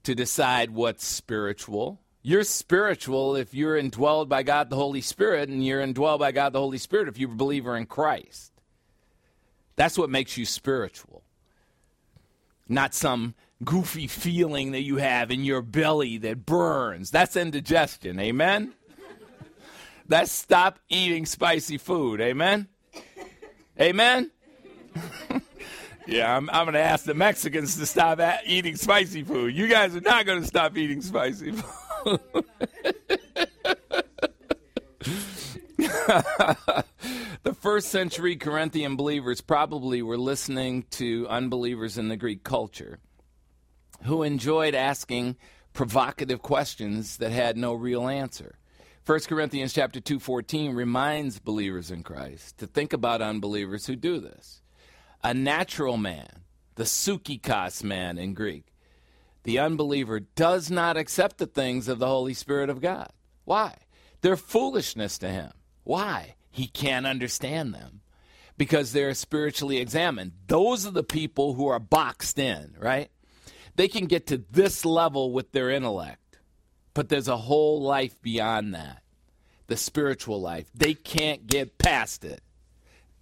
[0.04, 2.00] to decide what's spiritual.
[2.22, 6.54] You're spiritual if you're indwelled by God the Holy Spirit, and you're indwelled by God
[6.54, 8.52] the Holy Spirit if you're a believer in Christ.
[9.76, 11.24] That's what makes you spiritual.
[12.68, 13.34] Not some
[13.64, 17.12] goofy feeling that you have in your belly that burns.
[17.12, 18.20] That's indigestion.
[18.20, 18.74] Amen?
[20.08, 22.22] That's stop eating spicy food.
[22.22, 22.68] Amen?
[23.80, 24.32] Amen?
[26.08, 29.56] yeah, I'm, I'm going to ask the Mexicans to stop at eating spicy food.
[29.56, 31.52] You guys are not going to stop eating spicy
[32.04, 32.20] food.
[37.44, 43.00] the first century Corinthian believers probably were listening to unbelievers in the Greek culture
[44.04, 45.36] who enjoyed asking
[45.74, 48.58] provocative questions that had no real answer.
[49.06, 54.62] 1 Corinthians chapter 2:14 reminds believers in Christ to think about unbelievers who do this.
[55.24, 56.44] A natural man,
[56.76, 58.74] the psuchikos man in Greek,
[59.44, 63.12] the unbeliever does not accept the things of the Holy Spirit of God.
[63.46, 63.78] Why?
[64.22, 65.52] They're foolishness to him.
[65.84, 66.36] Why?
[66.52, 68.02] He can't understand them.
[68.58, 70.34] because they're spiritually examined.
[70.48, 73.10] Those are the people who are boxed in, right?
[73.80, 76.38] They can get to this level with their intellect,
[76.94, 79.04] but there's a whole life beyond that
[79.68, 80.70] the spiritual life.
[80.76, 82.42] They can't get past it.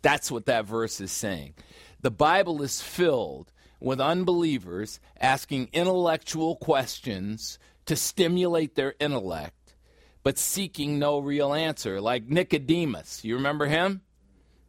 [0.01, 1.53] That's what that verse is saying.
[2.01, 9.75] The Bible is filled with unbelievers asking intellectual questions to stimulate their intellect,
[10.23, 13.23] but seeking no real answer, like Nicodemus.
[13.23, 14.01] You remember him?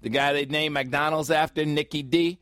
[0.03, 2.41] The guy they named McDonald's after, Nicky D.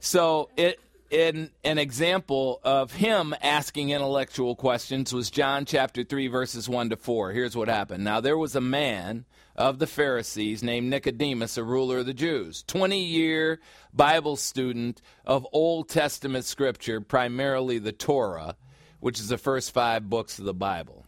[0.00, 0.80] So it
[1.10, 6.96] in an example of him asking intellectual questions was John chapter 3 verses 1 to
[6.96, 7.32] 4.
[7.32, 8.04] Here's what happened.
[8.04, 12.64] Now there was a man of the Pharisees named Nicodemus, a ruler of the Jews,
[12.68, 13.60] 20-year
[13.94, 18.56] Bible student of Old Testament scripture, primarily the Torah,
[19.00, 21.06] which is the first 5 books of the Bible.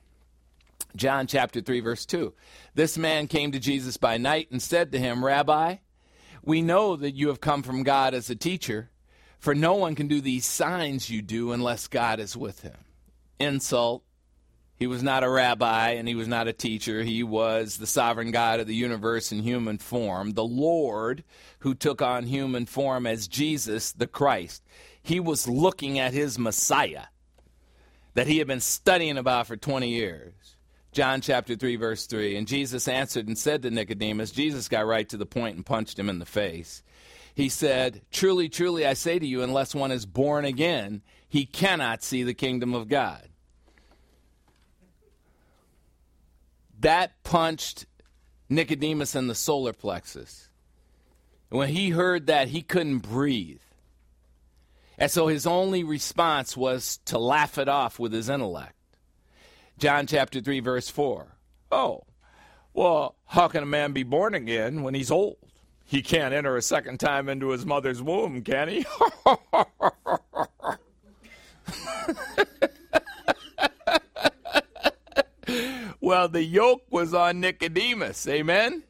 [0.96, 2.32] John chapter 3 verse 2.
[2.74, 5.76] This man came to Jesus by night and said to him, "Rabbi,
[6.42, 8.90] we know that you have come from God as a teacher."
[9.38, 12.76] For no one can do these signs you do unless God is with him.
[13.38, 14.02] Insult.
[14.76, 17.02] He was not a rabbi and he was not a teacher.
[17.02, 21.24] He was the sovereign God of the universe in human form, the Lord
[21.60, 24.62] who took on human form as Jesus the Christ.
[25.02, 27.06] He was looking at his Messiah
[28.14, 30.34] that he had been studying about for 20 years.
[30.92, 32.36] John chapter 3, verse 3.
[32.36, 35.98] And Jesus answered and said to Nicodemus, Jesus got right to the point and punched
[35.98, 36.82] him in the face
[37.38, 42.02] he said, Truly, truly, I say to you, unless one is born again, he cannot
[42.02, 43.28] see the kingdom of God.
[46.80, 47.86] That punched
[48.48, 50.48] Nicodemus in the solar plexus.
[51.48, 53.60] When he heard that, he couldn't breathe.
[54.98, 58.74] And so his only response was to laugh it off with his intellect.
[59.78, 61.36] John chapter 3, verse 4.
[61.70, 62.02] Oh,
[62.74, 65.36] well, how can a man be born again when he's old?
[65.88, 68.84] He can't enter a second time into his mother's womb, can he?
[75.98, 78.28] well, the yoke was on Nicodemus.
[78.28, 78.82] Amen?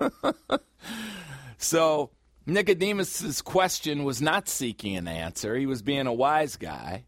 [1.56, 2.10] so,
[2.46, 5.54] Nicodemus's question was not seeking an answer.
[5.54, 7.04] He was being a wise guy.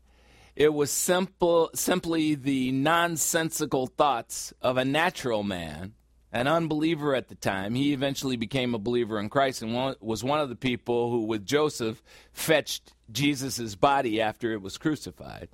[0.55, 5.95] It was simple, simply the nonsensical thoughts of a natural man
[6.35, 7.77] an unbeliever at the time.
[7.77, 11.47] He eventually became a believer in Christ and was one of the people who, with
[11.47, 15.49] Joseph, fetched Jesus' body after it was crucified.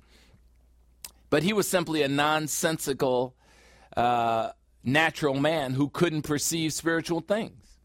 [1.29, 3.35] But he was simply a nonsensical,
[3.95, 4.49] uh,
[4.83, 7.77] natural man who couldn't perceive spiritual things.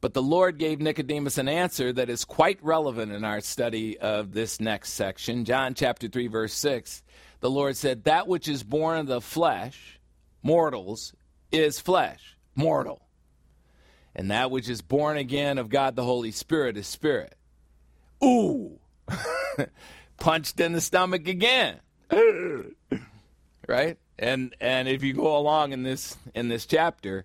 [0.00, 4.32] But the Lord gave Nicodemus an answer that is quite relevant in our study of
[4.32, 5.44] this next section.
[5.44, 7.04] John chapter 3, verse 6.
[7.38, 10.00] The Lord said, That which is born of the flesh,
[10.42, 11.14] mortals,
[11.52, 13.02] is flesh, mortal.
[14.14, 17.34] And that which is born again of God the Holy Spirit is spirit.
[18.24, 18.78] Ooh.
[20.18, 21.80] Punched in the stomach again.
[23.68, 23.98] right?
[24.18, 27.24] And and if you go along in this in this chapter,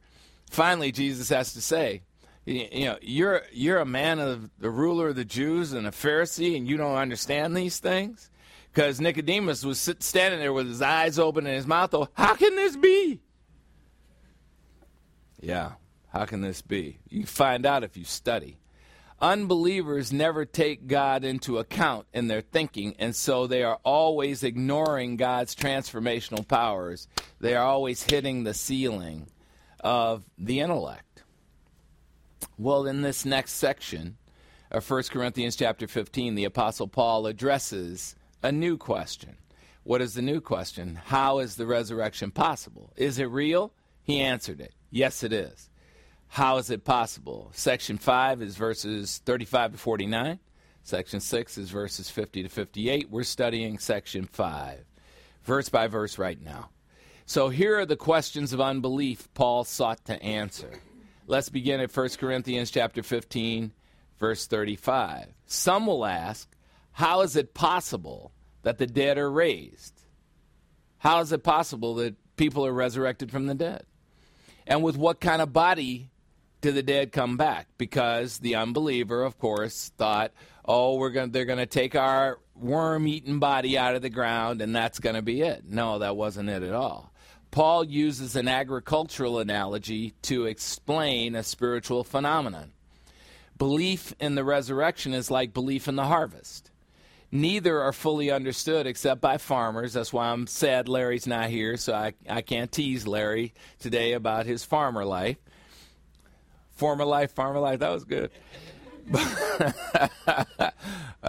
[0.50, 2.02] finally Jesus has to say,
[2.46, 6.58] you know, you're you're a man of the ruler of the Jews and a Pharisee,
[6.58, 8.30] and you don't understand these things,
[8.74, 12.12] because Nicodemus was standing there with his eyes open and his mouth open.
[12.14, 13.20] How can this be?
[15.42, 15.74] Yeah.
[16.10, 17.00] How can this be?
[17.10, 18.58] You find out if you study.
[19.22, 25.16] Unbelievers never take God into account in their thinking, and so they are always ignoring
[25.16, 27.08] God's transformational powers.
[27.40, 29.28] They are always hitting the ceiling
[29.80, 31.24] of the intellect.
[32.58, 34.18] Well, in this next section
[34.72, 39.38] of 1 Corinthians chapter 15, the Apostle Paul addresses a new question.
[39.84, 41.00] What is the new question?
[41.06, 42.92] How is the resurrection possible?
[42.96, 43.72] Is it real?
[44.04, 44.74] He answered it.
[44.92, 45.70] Yes, it is.
[46.28, 47.50] How is it possible?
[47.54, 50.40] Section 5 is verses 35 to 49.
[50.84, 53.10] Section 6 is verses 50 to 58.
[53.10, 54.80] We're studying section 5,
[55.44, 56.70] verse by verse right now.
[57.26, 60.82] So here are the questions of unbelief Paul sought to answer.
[61.28, 63.72] Let's begin at 1 Corinthians chapter 15,
[64.20, 65.28] verse 35.
[65.46, 66.50] Some will ask,
[66.92, 68.32] how is it possible
[68.64, 70.02] that the dead are raised?
[70.98, 73.86] How is it possible that people are resurrected from the dead?
[74.68, 76.10] And with what kind of body
[76.62, 77.68] do the dead come back?
[77.78, 80.32] Because the unbeliever, of course, thought,
[80.66, 84.76] oh, we're going they're going to take our worm-eaten body out of the ground and
[84.76, 85.64] that's going to be it.
[85.68, 87.12] No, that wasn't it at all.
[87.50, 92.72] Paul uses an agricultural analogy to explain a spiritual phenomenon.
[93.58, 96.71] Belief in the resurrection is like belief in the harvest
[97.32, 99.94] neither are fully understood except by farmers.
[99.94, 104.46] That's why I'm sad Larry's not here, so I, I can't tease Larry today about
[104.46, 105.38] his farmer life.
[106.72, 107.80] Former life, farmer life.
[107.80, 108.32] That was good.
[109.14, 110.10] I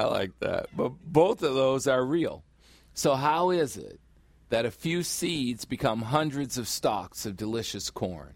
[0.04, 0.66] like that.
[0.76, 2.44] But both of those are real.
[2.94, 4.00] So, how is it
[4.50, 8.34] that a few seeds become hundreds of stalks of delicious corn?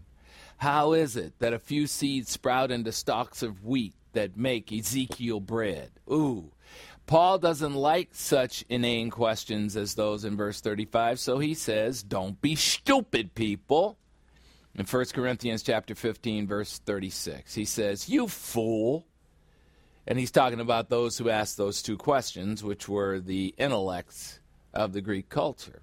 [0.58, 5.40] How is it that a few seeds sprout into stalks of wheat that make Ezekiel
[5.40, 5.90] bread?
[6.10, 6.50] Ooh.
[7.06, 12.40] Paul doesn't like such inane questions as those in verse 35, so he says, Don't
[12.40, 13.96] be stupid, people.
[14.74, 19.06] In 1 Corinthians chapter 15, verse 36, he says, You fool.
[20.08, 24.40] And he's talking about those who asked those two questions, which were the intellects
[24.74, 25.82] of the Greek culture.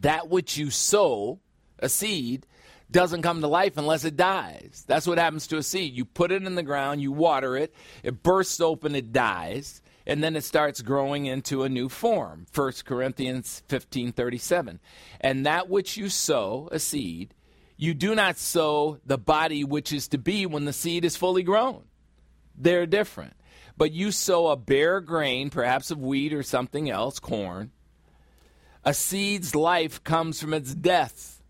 [0.00, 1.40] That which you sow,
[1.78, 2.46] a seed,
[2.90, 4.84] doesn't come to life unless it dies.
[4.86, 5.94] That's what happens to a seed.
[5.94, 9.80] You put it in the ground, you water it, it bursts open, it dies,
[10.10, 12.44] and then it starts growing into a new form.
[12.52, 14.80] 1 Corinthians 15:37.
[15.20, 17.32] And that which you sow, a seed,
[17.76, 21.44] you do not sow the body which is to be when the seed is fully
[21.44, 21.84] grown.
[22.56, 23.34] They're different.
[23.76, 27.70] But you sow a bare grain, perhaps of wheat or something else, corn.
[28.84, 31.40] A seed's life comes from its death.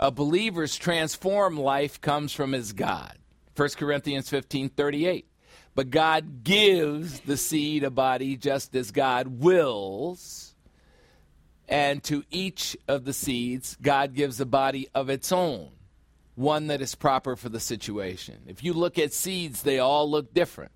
[0.00, 3.18] A believer's transformed life comes from his God.
[3.54, 5.28] 1 Corinthians 15 38.
[5.76, 10.54] But God gives the seed a body just as God wills.
[11.68, 15.68] And to each of the seeds, God gives a body of its own,
[16.34, 18.36] one that is proper for the situation.
[18.46, 20.72] If you look at seeds, they all look different.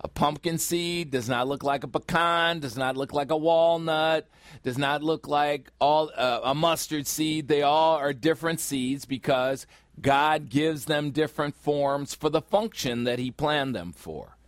[0.00, 4.26] A pumpkin seed does not look like a pecan, does not look like a walnut,
[4.64, 7.46] does not look like all uh, a mustard seed.
[7.46, 9.66] They all are different seeds because
[10.00, 14.38] God gives them different forms for the function that he planned them for.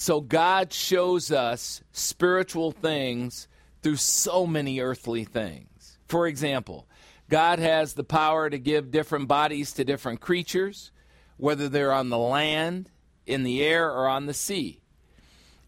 [0.00, 3.48] So God shows us spiritual things
[3.82, 5.98] through so many earthly things.
[6.08, 6.88] For example,
[7.28, 10.90] God has the power to give different bodies to different creatures,
[11.36, 12.88] whether they're on the land,
[13.26, 14.80] in the air, or on the sea.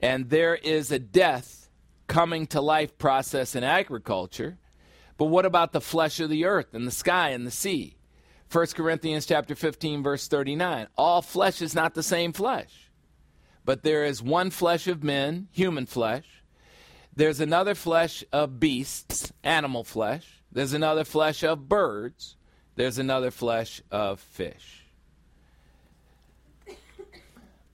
[0.01, 1.68] And there is a death
[2.07, 4.57] coming to life process in agriculture.
[5.18, 7.99] But what about the flesh of the earth and the sky and the sea?
[8.51, 10.87] 1 Corinthians chapter 15 verse 39.
[10.97, 12.82] All flesh is not the same flesh.
[13.64, 16.42] But there is one flesh of men, human flesh.
[17.14, 20.42] There's another flesh of beasts, animal flesh.
[20.50, 22.36] There's another flesh of birds.
[22.74, 24.86] There's another flesh of fish.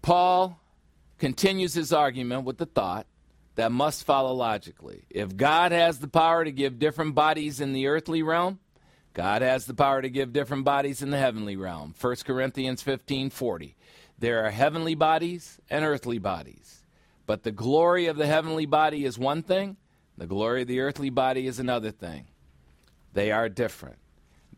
[0.03, 0.61] Paul
[1.19, 3.07] continues his argument with the thought
[3.57, 5.05] that must follow logically.
[5.11, 8.61] If God has the power to give different bodies in the earthly realm,
[9.15, 11.95] God has the power to give different bodies in the heavenly realm.
[12.01, 13.75] 1 Corinthians 15:40.
[14.19, 16.85] There are heavenly bodies and earthly bodies.
[17.27, 19.77] But the glory of the heavenly body is one thing,
[20.17, 22.27] the glory of the earthly body is another thing.
[23.13, 23.99] They are different.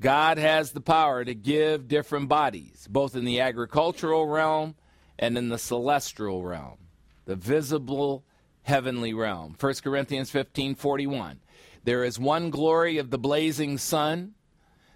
[0.00, 4.76] God has the power to give different bodies, both in the agricultural realm
[5.18, 6.78] and in the celestial realm,
[7.26, 8.24] the visible
[8.62, 9.54] heavenly realm.
[9.58, 11.40] 1 Corinthians 15:41.
[11.84, 14.34] There is one glory of the blazing sun.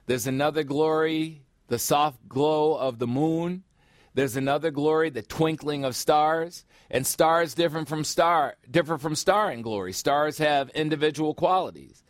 [0.07, 3.65] There's another glory, the soft glow of the moon.
[4.15, 6.65] There's another glory, the twinkling of stars.
[6.91, 9.93] And stars different from star differ from star in glory.
[9.93, 12.05] Stars have individual qualities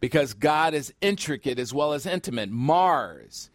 [0.00, 2.50] because God is intricate as well as intimate.
[2.50, 3.50] Mars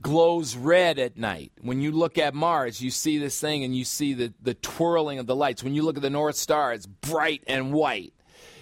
[0.00, 1.52] glows red at night.
[1.60, 5.18] When you look at Mars, you see this thing and you see the, the twirling
[5.18, 5.62] of the lights.
[5.62, 8.14] When you look at the North Star, it's bright and white.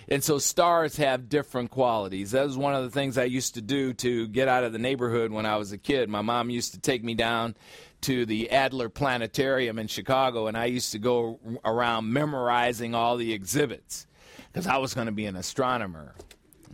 [0.09, 2.33] And so stars have different qualities.
[2.33, 4.79] That was one of the things I used to do to get out of the
[4.79, 6.09] neighborhood when I was a kid.
[6.09, 7.57] My mom used to take me down
[8.03, 13.33] to the Adler Planetarium in Chicago, and I used to go around memorizing all the
[13.33, 14.07] exhibits
[14.53, 16.15] because I was going to be an astronomer.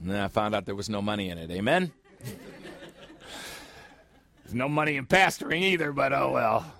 [0.01, 1.51] And then I found out there was no money in it.
[1.51, 1.93] Amen?
[4.43, 6.75] There's no money in pastoring either, but oh well.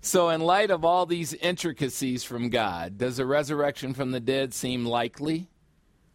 [0.00, 4.54] So, in light of all these intricacies from God, does a resurrection from the dead
[4.54, 5.50] seem likely?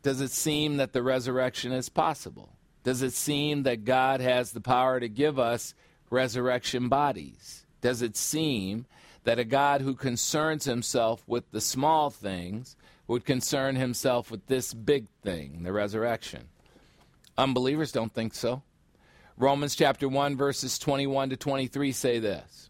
[0.04, 2.49] Does it seem that the resurrection is possible?
[2.84, 5.74] Does it seem that God has the power to give us
[6.10, 7.66] resurrection bodies?
[7.82, 8.86] Does it seem
[9.24, 12.76] that a God who concerns himself with the small things
[13.08, 16.49] would concern himself with this big thing, the resurrection?
[17.38, 18.62] Unbelievers don't think so.
[19.38, 22.70] Romans chapter 1, verses 21 to 23 say this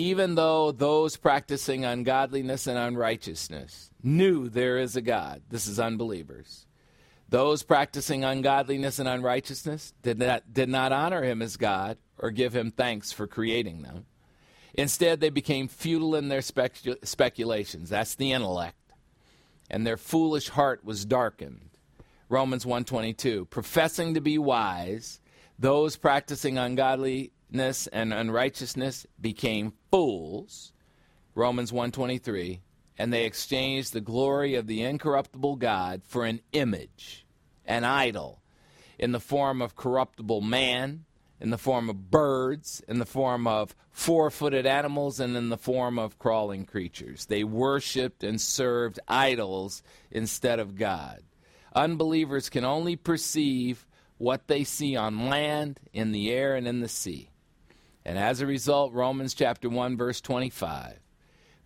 [0.00, 6.66] Even though those practicing ungodliness and unrighteousness knew there is a God, this is unbelievers,
[7.28, 12.56] those practicing ungodliness and unrighteousness did not, did not honor him as God or give
[12.56, 14.06] him thanks for creating them.
[14.72, 17.90] Instead, they became futile in their specu- speculations.
[17.90, 18.78] That's the intellect.
[19.68, 21.68] And their foolish heart was darkened.
[22.30, 25.20] Romans 1:22, professing to be wise,
[25.58, 30.72] those practicing ungodly godliness and unrighteousness became fools.
[31.34, 32.60] Romans 1:23,
[32.98, 37.26] and they exchanged the glory of the incorruptible God for an image,
[37.64, 38.42] an idol,
[38.98, 41.04] in the form of corruptible man,
[41.40, 45.98] in the form of birds, in the form of four-footed animals, and in the form
[45.98, 47.26] of crawling creatures.
[47.26, 51.22] They worshiped and served idols instead of God.
[51.74, 53.86] Unbelievers can only perceive
[54.18, 57.30] what they see on land, in the air, and in the sea.
[58.04, 61.00] And as a result, Romans chapter 1 verse 25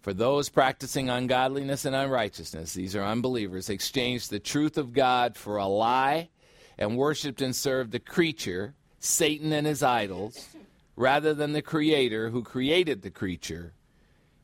[0.04, 5.56] for those practicing ungodliness and unrighteousness, these are unbelievers, exchanged the truth of God for
[5.56, 6.28] a lie
[6.76, 10.46] and worshiped and served the creature, Satan and his idols,
[10.94, 13.72] rather than the Creator who created the creature,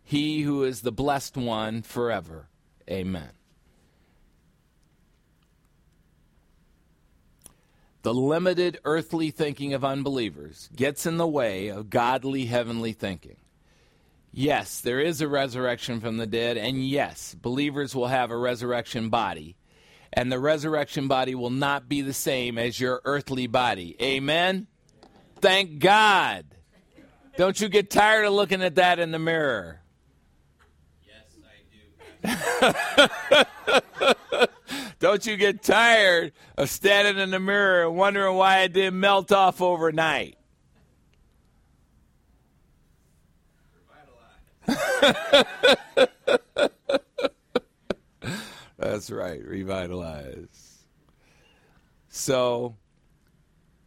[0.03, 2.49] he who is the blessed one forever.
[2.88, 3.28] Amen.
[8.03, 13.37] The limited earthly thinking of unbelievers gets in the way of godly heavenly thinking.
[14.33, 19.11] Yes, there is a resurrection from the dead, and yes, believers will have a resurrection
[19.11, 19.57] body,
[20.13, 23.97] and the resurrection body will not be the same as your earthly body.
[24.01, 24.67] Amen?
[25.41, 26.47] Thank God.
[27.37, 29.81] Don't you get tired of looking at that in the mirror?
[35.01, 39.33] Don't you get tired of standing in the mirror and wondering why it didn't melt
[39.33, 40.37] off overnight?
[48.77, 50.85] That's right, revitalize.
[52.11, 52.77] So,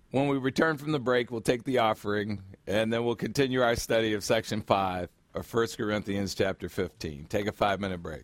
[0.10, 3.76] when we return from the break, we'll take the offering and then we'll continue our
[3.76, 7.26] study of section 5 of 1 Corinthians chapter 15.
[7.26, 8.24] Take a 5-minute break.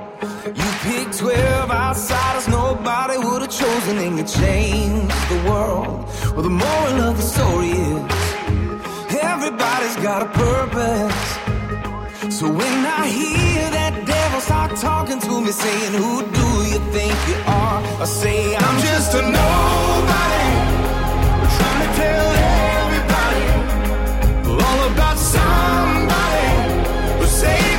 [0.43, 6.03] You picked 12 outsiders nobody would have chosen and you changed the world.
[6.33, 8.01] Well, the moral of the story is
[9.21, 11.37] everybody's got a purpose.
[12.35, 17.13] So when I hear that devil start talking to me saying, Who do you think
[17.29, 17.77] you are?
[18.01, 20.47] I say, I'm just a nobody.
[21.57, 22.27] Trying to tell
[22.81, 23.45] everybody
[24.49, 26.47] all about somebody
[27.19, 27.70] who saved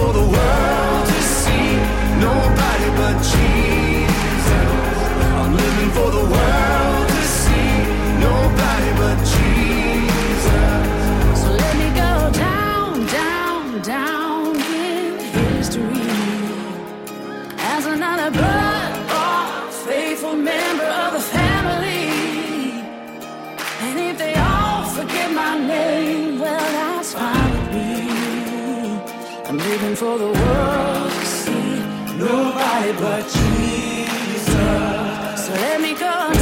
[0.00, 1.68] for the world to see
[2.26, 4.70] nobody but Jesus.
[5.40, 7.70] I'm living for the world to see
[8.28, 10.84] nobody but Jesus.
[11.42, 12.12] So let me go
[12.46, 12.90] down,
[13.20, 13.62] down,
[13.94, 14.54] down
[15.38, 16.08] history
[17.74, 18.59] as another blood-bought,
[29.90, 31.80] I'm for the world to see
[32.16, 34.46] nobody but Jesus.
[35.46, 36.39] So let me go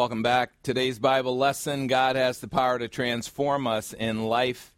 [0.00, 0.52] Welcome back.
[0.62, 4.72] Today's Bible lesson God has the power to transform us in life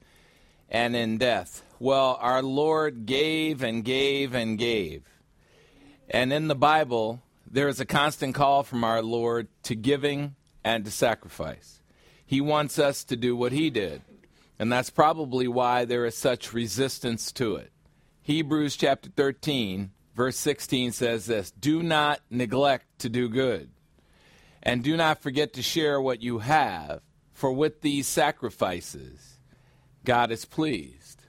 [0.68, 1.62] and in death.
[1.78, 5.04] Well, our Lord gave and gave and gave.
[6.10, 10.84] And in the Bible, there is a constant call from our Lord to giving and
[10.86, 11.82] to sacrifice.
[12.26, 14.02] He wants us to do what He did.
[14.58, 17.70] And that's probably why there is such resistance to it.
[18.22, 23.70] Hebrews chapter 13, verse 16 says this Do not neglect to do good,
[24.62, 27.00] and do not forget to share what you have,
[27.32, 29.38] for with these sacrifices,
[30.04, 31.24] God is pleased.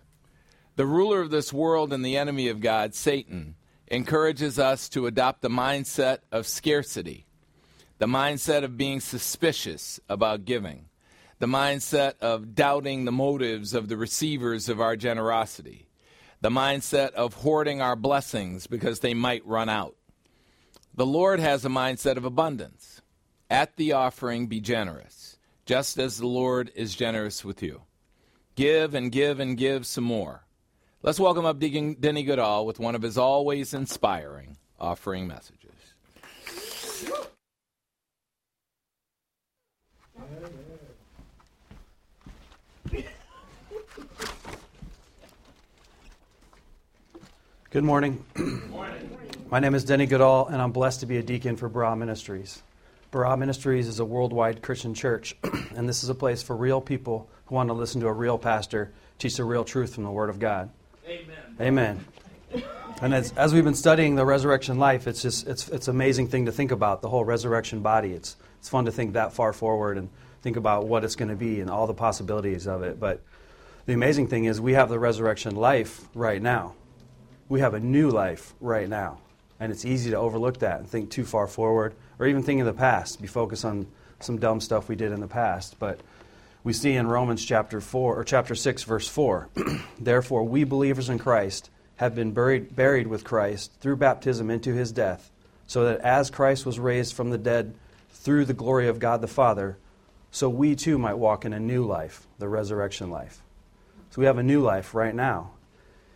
[0.76, 3.56] The ruler of this world and the enemy of God, Satan,
[3.88, 7.26] encourages us to adopt the mindset of scarcity,
[8.00, 10.86] the mindset of being suspicious about giving,
[11.40, 15.88] the mindset of doubting the motives of the receivers of our generosity
[16.44, 19.96] the mindset of hoarding our blessings because they might run out.
[20.94, 22.93] The Lord has a mindset of abundance.
[23.54, 25.38] At the offering, be generous,
[25.68, 27.84] just as the Lord is generous with you.
[28.56, 30.44] Give and give and give some more.
[31.04, 35.70] Let's welcome up Deacon Denny Goodall with one of his always inspiring offering messages.
[47.70, 48.26] Good morning.
[48.34, 49.18] Good morning.
[49.52, 52.64] My name is Denny Goodall, and I'm blessed to be a deacon for Barah Ministries.
[53.14, 55.36] Barah Ministries is a worldwide Christian church,
[55.76, 58.38] and this is a place for real people who want to listen to a real
[58.38, 60.70] pastor teach the real truth from the Word of God.
[61.08, 61.36] Amen.
[61.62, 62.06] Amen.
[63.02, 66.48] And as, as we've been studying the resurrection life, it's just it's it's amazing thing
[66.48, 68.14] to think about the whole resurrection body.
[68.14, 70.10] It's it's fun to think that far forward and
[70.42, 73.00] think about what it's going to be and all the possibilities of it.
[73.00, 73.22] But
[73.86, 76.74] the amazing thing is we have the resurrection life right now
[77.50, 79.20] we have a new life right now.
[79.60, 82.66] And it's easy to overlook that and think too far forward or even think of
[82.66, 83.88] the past, be focused on
[84.20, 85.78] some dumb stuff we did in the past.
[85.80, 86.00] But
[86.64, 89.50] we see in Romans chapter 4 or chapter 6 verse 4,
[90.00, 94.92] therefore we believers in Christ have been buried, buried with Christ through baptism into his
[94.92, 95.32] death,
[95.68, 97.76] so that as Christ was raised from the dead
[98.12, 99.78] through the glory of God the Father,
[100.32, 103.42] so we too might walk in a new life, the resurrection life.
[104.10, 105.52] So we have a new life right now.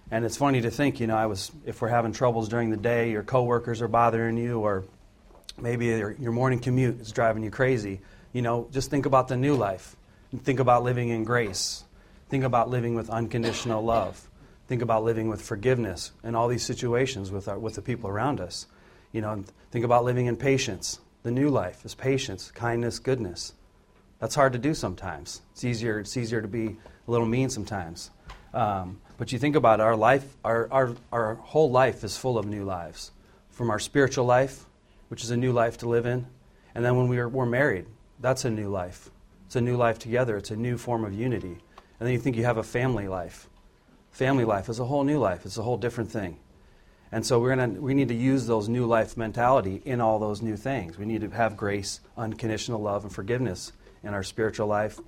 [0.10, 2.78] And it's funny to think, you know, I was if we're having troubles during the
[2.78, 4.86] day, your coworkers are bothering you, or
[5.60, 8.01] maybe your, your morning commute is driving you crazy.
[8.34, 9.95] You know, just think about the new life.
[10.43, 11.84] Think about living in grace.
[12.30, 14.30] Think about living with unconditional love.
[14.68, 18.41] Think about living with forgiveness in all these situations with our, with the people around
[18.41, 18.68] us.
[19.14, 20.99] You know, think about living in patience.
[21.24, 23.53] The new life is patience, kindness, goodness.
[24.20, 25.41] That's hard to do sometimes.
[25.53, 25.99] It's easier.
[25.99, 26.76] It's easier to be
[27.08, 28.12] a little mean sometimes.
[28.53, 32.38] Um, but you think about it, our life, our, our, our whole life is full
[32.38, 33.12] of new lives.
[33.49, 34.66] From our spiritual life,
[35.10, 36.28] which is a new life to live in,
[36.76, 37.86] and then when we're, we're married,
[38.20, 39.10] that's a new life.
[39.45, 41.58] It's a new life together, it's a new form of unity.
[41.99, 43.49] And then you think you have a family life.
[44.12, 46.39] Family life is a whole new life, it's a whole different thing.
[47.12, 50.41] And so we're gonna, we need to use those new life mentality in all those
[50.41, 50.97] new things.
[50.97, 53.72] We need to have grace, unconditional love, and forgiveness
[54.03, 54.99] in our spiritual life,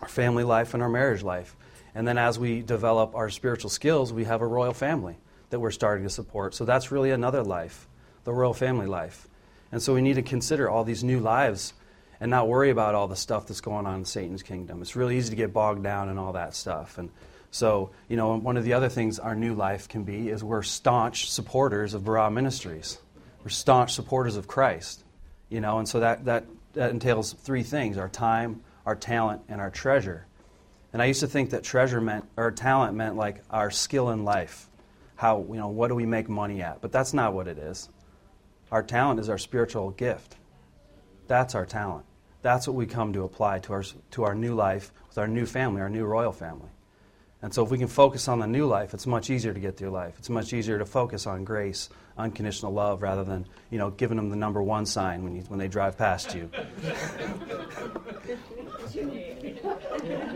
[0.00, 1.56] our family life, and our marriage life.
[1.94, 5.16] And then as we develop our spiritual skills, we have a royal family
[5.50, 6.54] that we're starting to support.
[6.54, 7.88] So that's really another life,
[8.24, 9.28] the royal family life.
[9.70, 11.74] And so we need to consider all these new lives
[12.20, 14.82] and not worry about all the stuff that's going on in Satan's kingdom.
[14.82, 16.96] It's really easy to get bogged down in all that stuff.
[16.98, 17.10] And
[17.50, 20.62] so, you know, one of the other things our new life can be is we're
[20.62, 22.98] staunch supporters of Barah Ministries.
[23.42, 25.04] We're staunch supporters of Christ.
[25.50, 29.60] You know, and so that, that, that entails three things our time, our talent, and
[29.60, 30.26] our treasure.
[30.92, 34.24] And I used to think that treasure meant, or talent meant like our skill in
[34.24, 34.68] life.
[35.16, 36.80] How, you know, what do we make money at?
[36.80, 37.88] But that's not what it is.
[38.70, 40.36] Our talent is our spiritual gift.
[41.26, 42.06] That's our talent.
[42.42, 45.46] That's what we come to apply to our, to our new life with our new
[45.46, 46.68] family, our new royal family.
[47.40, 49.76] And so if we can focus on the new life, it's much easier to get
[49.76, 50.14] through life.
[50.18, 54.30] It's much easier to focus on grace, unconditional love, rather than, you know, giving them
[54.30, 56.50] the number one sign when, you, when they drive past you.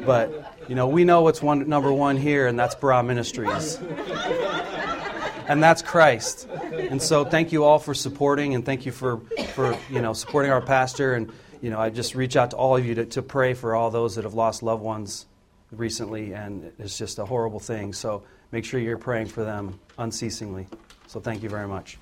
[0.04, 3.78] But, you know, we know what's one, number one here, and that's Barah Ministries.
[5.48, 6.46] And that's Christ.
[6.72, 9.20] And so thank you all for supporting, and thank you for,
[9.54, 11.14] for you know, supporting our pastor.
[11.14, 11.32] And,
[11.62, 13.90] you know, I just reach out to all of you to, to pray for all
[13.90, 15.26] those that have lost loved ones
[15.72, 17.92] recently, and it's just a horrible thing.
[17.94, 18.22] So
[18.52, 20.66] make sure you're praying for them unceasingly.
[21.06, 21.98] So thank you very much.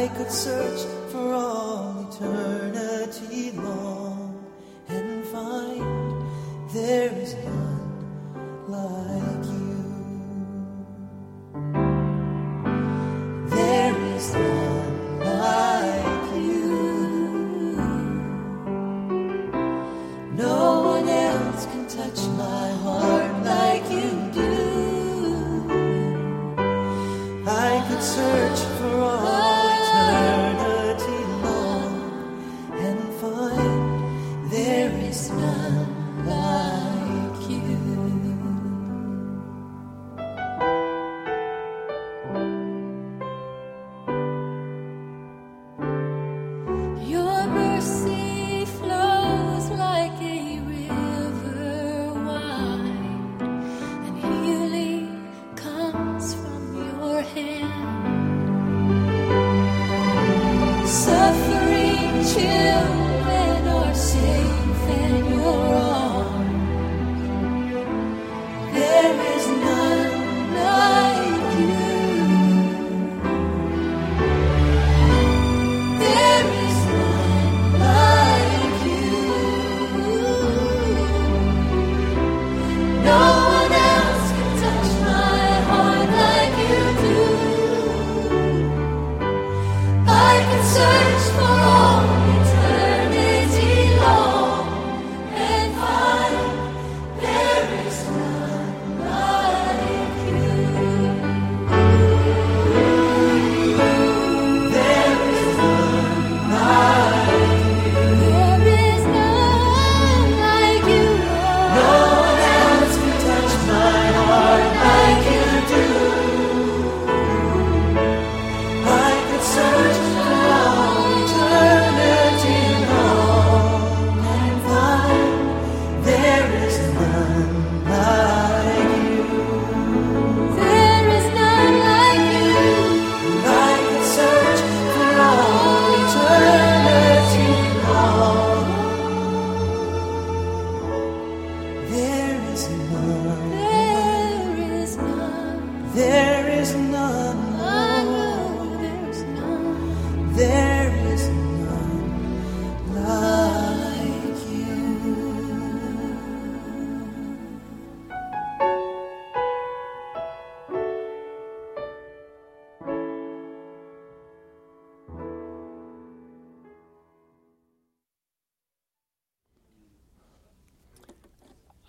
[0.00, 0.80] I could search
[1.12, 2.89] for all eternity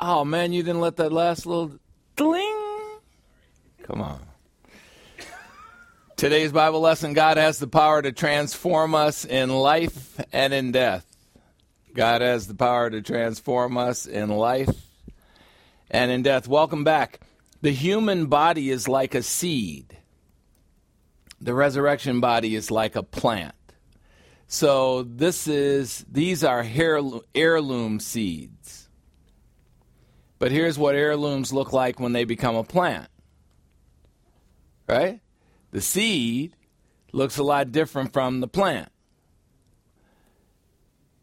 [0.04, 1.78] Oh man, you didn't let that last little
[2.16, 2.58] ding.
[3.84, 4.20] Come on.
[6.16, 11.06] Today's Bible lesson God has the power to transform us in life and in death.
[11.94, 14.70] God has the power to transform us in life
[15.92, 16.48] and in death.
[16.48, 17.20] Welcome back.
[17.62, 19.96] The human body is like a seed,
[21.40, 23.54] the resurrection body is like a plant.
[24.48, 26.66] So this is these are
[27.36, 28.81] heirloom seeds.
[30.42, 33.08] But here's what heirlooms look like when they become a plant.
[34.90, 35.20] Right?
[35.70, 36.56] The seed
[37.12, 38.92] looks a lot different from the plant.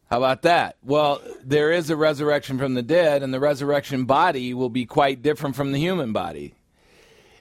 [0.09, 0.77] How about that?
[0.85, 5.21] Well, there is a resurrection from the dead, and the resurrection body will be quite
[5.21, 6.55] different from the human body.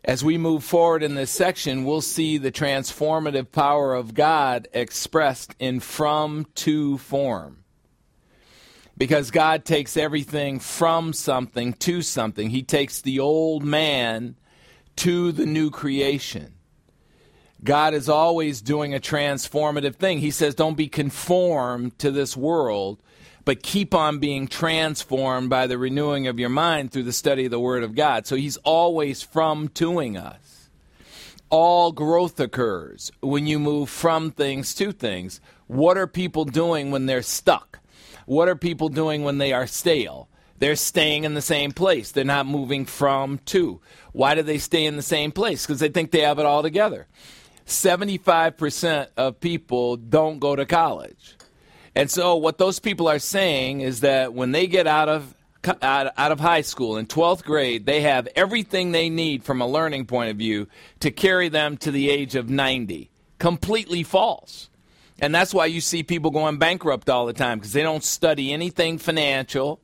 [0.04, 5.54] As we move forward in this section, we'll see the transformative power of God expressed
[5.60, 7.66] in from to form.
[8.98, 14.36] Because God takes everything from something to something, He takes the old man
[14.98, 16.54] to the new creation.
[17.64, 20.20] God is always doing a transformative thing.
[20.20, 23.02] He says, Don't be conformed to this world,
[23.46, 27.52] but keep on being transformed by the renewing of your mind through the study of
[27.52, 28.26] the Word of God.
[28.26, 30.70] So He's always from toing us.
[31.50, 35.40] All growth occurs when you move from things to things.
[35.68, 37.77] What are people doing when they're stuck?
[38.28, 40.28] What are people doing when they are stale?
[40.60, 42.12] They're staying in the same place.
[42.12, 43.80] They're not moving from to.
[44.12, 45.66] Why do they stay in the same place?
[45.66, 47.08] Because they think they have it all together.
[47.68, 51.38] 75% of people don't go to college.
[51.96, 55.34] And so what those people are saying is that when they get out of
[55.82, 59.68] out, out of high school in 12th grade, they have everything they need from a
[59.68, 60.68] learning point of view
[61.00, 63.10] to carry them to the age of 90.
[63.40, 64.70] Completely false.
[65.20, 68.54] And that's why you see people going bankrupt all the time because they don't study
[68.54, 69.82] anything financial.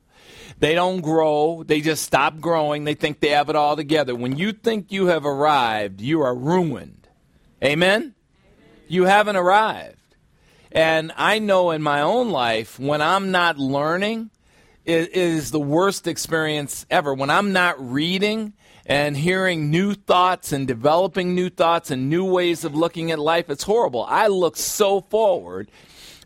[0.58, 1.64] They don't grow.
[1.64, 2.84] They just stop growing.
[2.84, 4.14] They think they have it all together.
[4.14, 7.08] When you think you have arrived, you are ruined.
[7.62, 8.14] Amen?
[8.86, 9.98] You haven't arrived.
[10.70, 14.30] And I know in my own life, when I'm not learning,
[14.84, 17.14] it is the worst experience ever.
[17.14, 18.52] When I'm not reading
[18.86, 23.48] and hearing new thoughts and developing new thoughts and new ways of looking at life,
[23.48, 24.04] it's horrible.
[24.08, 25.70] I look so forward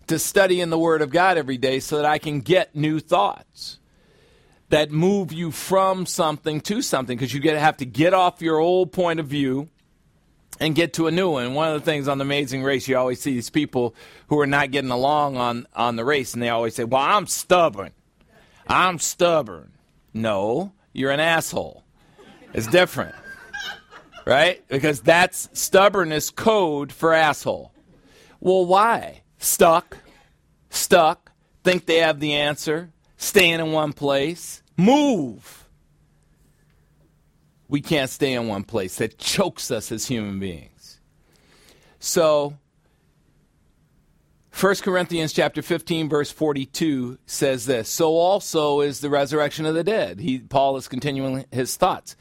[0.09, 3.79] to studying the Word of God every day so that I can get new thoughts
[4.71, 8.93] that move you from something to something because you have to get off your old
[8.93, 9.69] point of view
[10.61, 11.55] and get to a new one.
[11.55, 13.95] One of the things on the Amazing Race, you always see these people
[14.29, 17.27] who are not getting along on, on the race, and they always say, Well, I'm
[17.27, 17.93] stubborn.
[18.67, 19.73] I'm stubborn.
[20.13, 21.85] No, you're an asshole.
[22.53, 23.15] It's different.
[24.25, 24.67] Right?
[24.69, 27.73] Because that's stubbornness code for asshole.
[28.41, 29.23] Well, why?
[29.39, 29.97] Stuck.
[30.71, 31.33] Stuck.
[31.65, 32.91] Think they have the answer.
[33.17, 34.63] Staying in one place.
[34.77, 35.67] Move.
[37.69, 38.97] We can't stay in one place.
[38.97, 41.01] That chokes us as human beings.
[41.99, 42.57] So,
[44.61, 47.89] 1 Corinthians chapter 15 verse 42 says this.
[47.89, 50.19] So also is the resurrection of the dead.
[50.19, 52.17] He Paul is continuing his thoughts.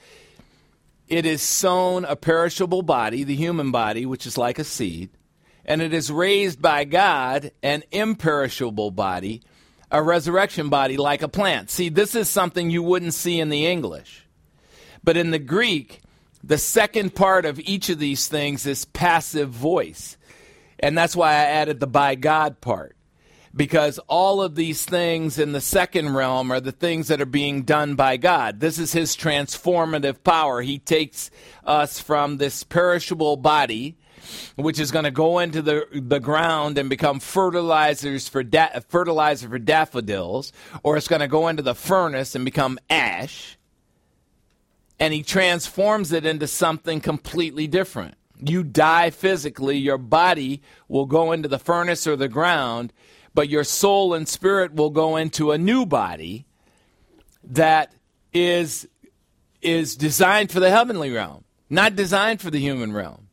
[1.07, 5.09] It is sown a perishable body, the human body, which is like a seed,
[5.65, 9.41] and it is raised by God an imperishable body,
[9.89, 11.71] a resurrection body like a plant.
[11.71, 14.27] See, this is something you wouldn't see in the English.
[15.03, 16.01] But in the Greek,
[16.43, 20.16] the second part of each of these things is passive voice.
[20.79, 22.95] And that's why I added the by God part.
[23.55, 27.63] Because all of these things in the second realm are the things that are being
[27.63, 28.59] done by God.
[28.59, 30.61] This is His transformative power.
[30.61, 31.31] He takes
[31.63, 33.97] us from this perishable body,
[34.57, 39.49] which is going to go into the, the ground and become fertilizers for da- fertilizer
[39.49, 40.51] for daffodils,
[40.83, 43.57] or it's going to go into the furnace and become ash
[44.99, 48.16] and he transforms it into something completely different.
[48.39, 52.93] You die physically, your body will go into the furnace or the ground,
[53.33, 56.45] but your soul and spirit will go into a new body
[57.43, 57.93] that
[58.33, 58.87] is
[59.61, 63.27] is designed for the heavenly realm, not designed for the human realm.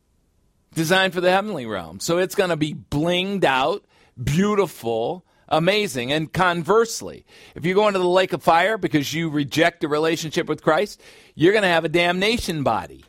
[0.73, 1.99] Designed for the heavenly realm.
[2.01, 3.85] So it's going to be blinged out,
[4.21, 6.11] beautiful, amazing.
[6.11, 7.25] And conversely,
[7.55, 11.01] if you go into the lake of fire because you reject a relationship with Christ,
[11.33, 13.05] you're going to have a damnation body.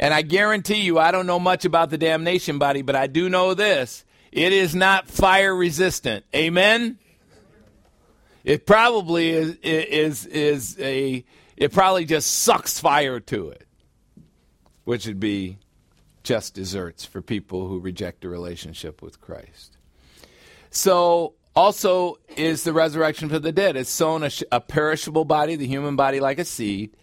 [0.00, 3.28] And I guarantee you, I don't know much about the damnation body, but I do
[3.28, 6.24] know this it is not fire resistant.
[6.34, 6.98] Amen?
[8.44, 11.24] It probably is, is, is a,
[11.56, 13.66] it probably just sucks fire to it,
[14.84, 15.58] which would be
[16.22, 19.76] just desserts for people who reject a relationship with Christ.
[20.70, 23.76] So, also is the resurrection for the dead.
[23.76, 26.96] It's sown a, a perishable body, the human body, like a seed,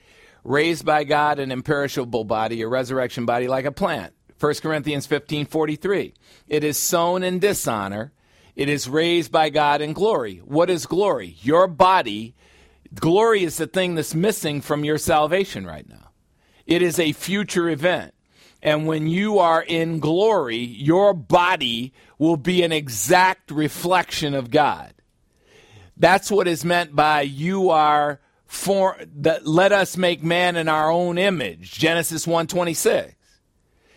[0.45, 4.13] raised by God an imperishable body, a resurrection body, like a plant.
[4.39, 6.13] 1 Corinthians 15 43.
[6.47, 8.13] It is sown in dishonor,
[8.55, 10.37] it is raised by God in glory.
[10.45, 11.35] What is glory?
[11.41, 12.35] Your body,
[12.93, 16.11] glory is the thing that's missing from your salvation right now.
[16.65, 18.13] It is a future event.
[18.61, 24.93] And when you are in glory, your body will be an exact reflection of God.
[25.97, 30.91] That's what is meant by you are for that let us make man in our
[30.91, 31.71] own image.
[31.71, 33.13] Genesis 1:26.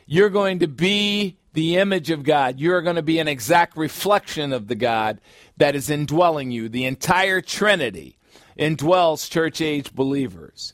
[0.07, 2.59] You're going to be the image of God.
[2.59, 5.21] You're going to be an exact reflection of the God
[5.59, 6.69] that is indwelling you.
[6.69, 8.17] The entire Trinity
[8.59, 10.73] indwells church age believers.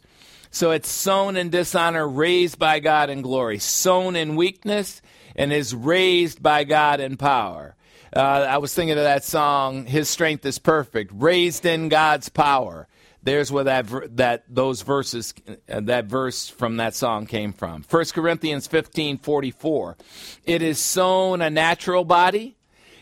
[0.51, 5.03] So it's sown in dishonor, raised by God in glory, sown in weakness,
[5.35, 7.75] and is raised by God in power.
[8.15, 12.87] Uh, I was thinking of that song, His Strength is Perfect, raised in God's power.
[13.25, 17.83] There's where that that those verses uh, that verse from that song came from.
[17.89, 19.97] 1 Corinthians 15:44.
[20.45, 22.57] It is sown a natural body,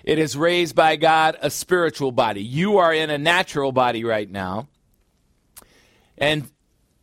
[0.05, 2.43] it is raised by God a spiritual body.
[2.43, 4.69] You are in a natural body right now.
[6.17, 6.49] And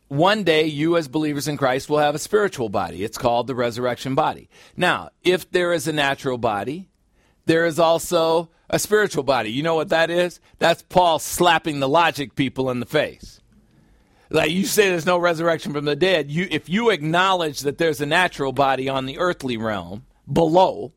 [0.08, 3.04] one day you as believers in Christ will have a spiritual body.
[3.04, 4.48] It's called the resurrection body.
[4.76, 6.88] Now, if there is a natural body,
[7.44, 9.50] there is also a spiritual body.
[9.50, 10.40] You know what that is?
[10.58, 13.40] That's Paul slapping the logic people in the face.
[14.30, 18.00] Like you say there's no resurrection from the dead, you if you acknowledge that there's
[18.00, 20.92] a natural body on the earthly realm below,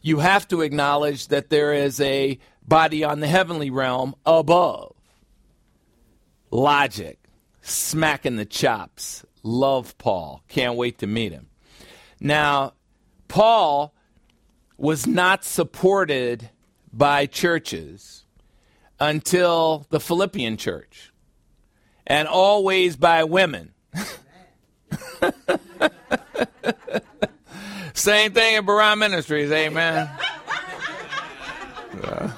[0.00, 4.94] you have to acknowledge that there is a body on the heavenly realm above.
[6.50, 7.18] Logic
[7.60, 9.26] smacking the chops.
[9.42, 10.42] Love Paul.
[10.48, 11.48] Can't wait to meet him.
[12.18, 12.72] Now,
[13.28, 13.94] Paul
[14.78, 16.48] was not supported
[16.92, 18.24] by churches
[18.98, 21.12] until the Philippian church,
[22.06, 23.72] and always by women.
[27.94, 30.08] Same thing in Barah Ministries, amen.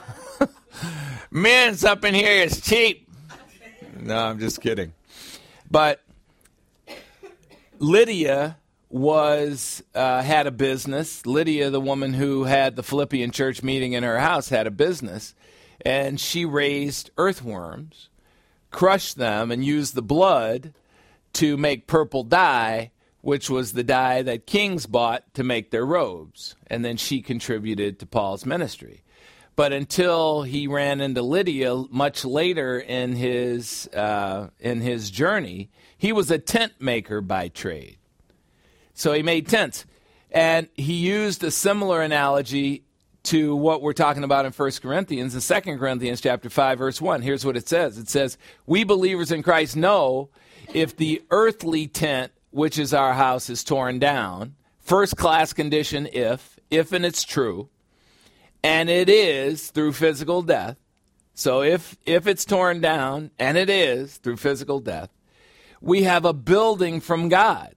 [1.30, 3.08] Men's up in here is cheap.
[3.98, 4.92] No, I'm just kidding.
[5.70, 6.02] But
[7.78, 8.58] Lydia
[8.92, 11.24] was uh, had a business.
[11.24, 15.34] Lydia, the woman who had the Philippian church meeting in her house, had a business,
[15.84, 18.10] and she raised earthworms,
[18.70, 20.74] crushed them, and used the blood
[21.32, 22.90] to make purple dye,
[23.22, 26.54] which was the dye that kings bought to make their robes.
[26.66, 29.04] And then she contributed to Paul's ministry.
[29.56, 36.12] But until he ran into Lydia much later in his uh, in his journey, he
[36.12, 37.96] was a tent maker by trade.
[38.94, 39.84] So he made tents.
[40.30, 42.84] And he used a similar analogy
[43.24, 45.34] to what we're talking about in 1 Corinthians.
[45.34, 47.98] In 2 Corinthians chapter 5, verse 1, here's what it says.
[47.98, 48.36] It says,
[48.66, 50.30] We believers in Christ know
[50.74, 56.58] if the earthly tent, which is our house, is torn down, first class condition if,
[56.70, 57.68] if and it's true,
[58.64, 60.76] and it is through physical death.
[61.34, 65.10] So if if it's torn down, and it is through physical death,
[65.80, 67.74] we have a building from God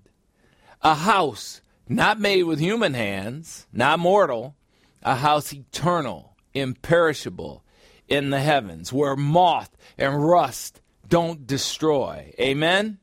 [0.82, 4.56] a house not made with human hands, not mortal,
[5.04, 7.64] a house eternal, imperishable
[8.08, 12.34] in the heavens, where moth and rust don't destroy.
[12.40, 12.98] Amen?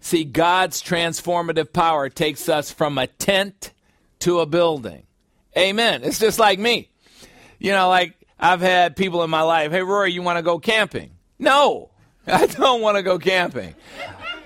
[0.00, 3.72] See, God's transformative power takes us from a tent
[4.20, 5.04] to a building.
[5.56, 6.02] Amen.
[6.04, 6.90] It's just like me.
[7.58, 10.58] You know, like I've had people in my life, hey, Rory, you want to go
[10.58, 11.10] camping?
[11.38, 11.90] No,
[12.26, 13.74] I don't want to go camping.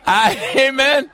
[0.06, 1.10] I, amen.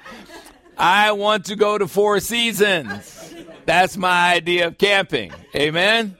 [0.79, 3.35] I want to go to Four Seasons.
[3.67, 5.33] That's my idea of camping.
[5.55, 6.17] Amen.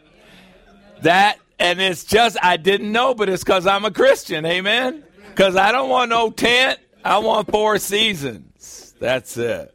[1.03, 4.45] That and it's just I didn't know, but it's because I'm a Christian.
[4.45, 5.05] Amen.
[5.31, 6.81] Because I don't want no tent.
[7.05, 8.95] I want Four Seasons.
[8.99, 9.73] That's it.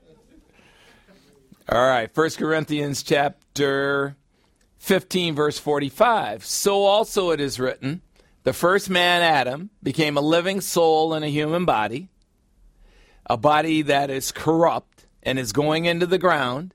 [1.69, 4.17] All right, First Corinthians chapter
[4.79, 6.43] 15, verse 45.
[6.43, 8.01] So also it is written,
[8.43, 12.09] the first man, Adam, became a living soul in a human body
[13.25, 16.73] a body that is corrupt and is going into the ground.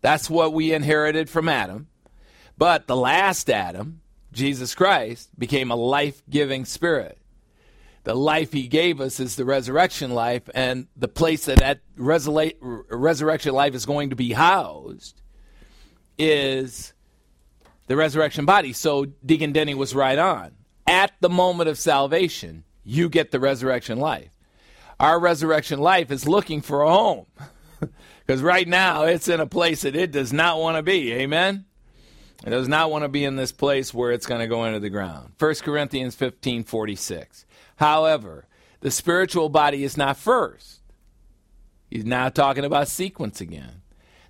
[0.00, 1.88] That's what we inherited from Adam.
[2.56, 4.00] But the last Adam,
[4.32, 7.18] Jesus Christ, became a life giving spirit.
[8.04, 12.54] The life he gave us is the resurrection life, and the place that that resula-
[12.60, 15.20] resurrection life is going to be housed
[16.16, 16.94] is
[17.88, 18.72] the resurrection body.
[18.72, 20.52] So Deacon Denny was right on.
[20.86, 24.39] At the moment of salvation, you get the resurrection life
[25.00, 27.26] our resurrection life is looking for a home.
[28.30, 31.12] Because right now it's in a place that it does not want to be.
[31.14, 31.64] Amen?
[32.46, 34.78] It does not want to be in this place where it's going to go into
[34.78, 35.32] the ground.
[35.40, 37.44] 1 Corinthians 15 46.
[37.74, 38.46] However,
[38.82, 40.80] the spiritual body is not first.
[41.90, 43.82] He's now talking about sequence again.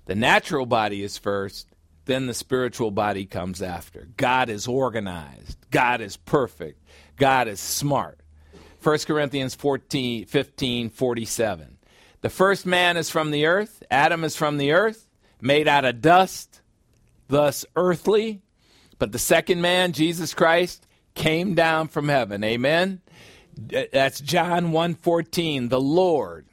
[0.07, 1.69] The natural body is first,
[2.07, 4.09] then the spiritual body comes after.
[4.17, 6.83] God is organized, God is perfect,
[7.17, 8.20] God is smart.
[8.83, 11.79] 1 Corinthians 14, 15, 47.
[12.23, 15.07] The first man is from the earth, Adam is from the earth,
[15.41, 16.61] made out of dust,
[17.29, 18.43] thus earthly.
[18.99, 22.45] But the second man, Jesus Christ, came down from heaven.
[22.45, 23.01] Amen.
[23.57, 25.69] That's John 1:14.
[25.69, 26.47] The Lord,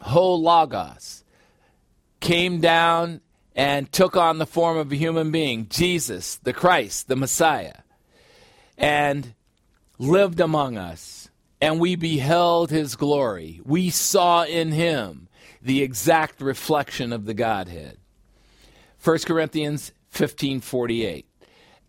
[0.00, 1.24] ho logos,
[2.20, 3.20] came down
[3.54, 7.80] and took on the form of a human being, Jesus, the Christ, the Messiah,
[8.78, 9.34] and
[9.98, 11.19] lived among us
[11.60, 13.60] and we beheld his glory.
[13.64, 15.28] We saw in him
[15.60, 17.98] the exact reflection of the Godhead.
[19.02, 21.26] 1 Corinthians 15:48.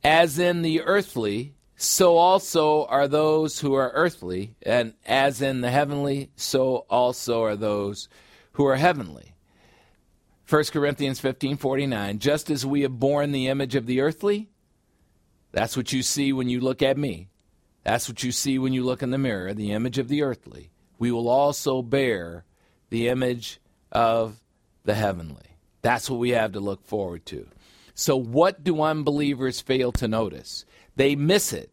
[0.03, 5.71] As in the earthly, so also are those who are earthly, and as in the
[5.71, 8.07] heavenly, so also are those
[8.53, 9.33] who are heavenly.
[10.47, 12.19] 1 Corinthians 15:49.
[12.19, 14.49] Just as we have borne the image of the earthly,
[15.51, 17.29] that's what you see when you look at me.
[17.83, 20.71] That's what you see when you look in the mirror, the image of the earthly.
[20.99, 22.45] We will also bear
[22.89, 23.59] the image
[23.91, 24.39] of
[24.83, 25.57] the heavenly.
[25.81, 27.47] That's what we have to look forward to.
[27.93, 30.65] So, what do unbelievers fail to notice?
[30.95, 31.71] They miss it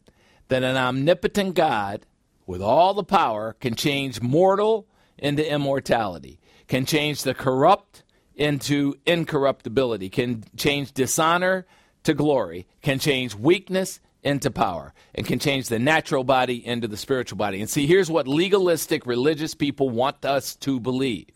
[0.49, 2.07] that an omnipotent God
[2.47, 4.87] with all the power can change mortal
[5.19, 8.03] into immortality, can change the corrupt
[8.35, 11.67] into incorruptibility, can change dishonor
[12.05, 16.97] to glory, can change weakness into power and can change the natural body into the
[16.97, 17.61] spiritual body.
[17.61, 21.31] And see, here's what legalistic religious people want us to believe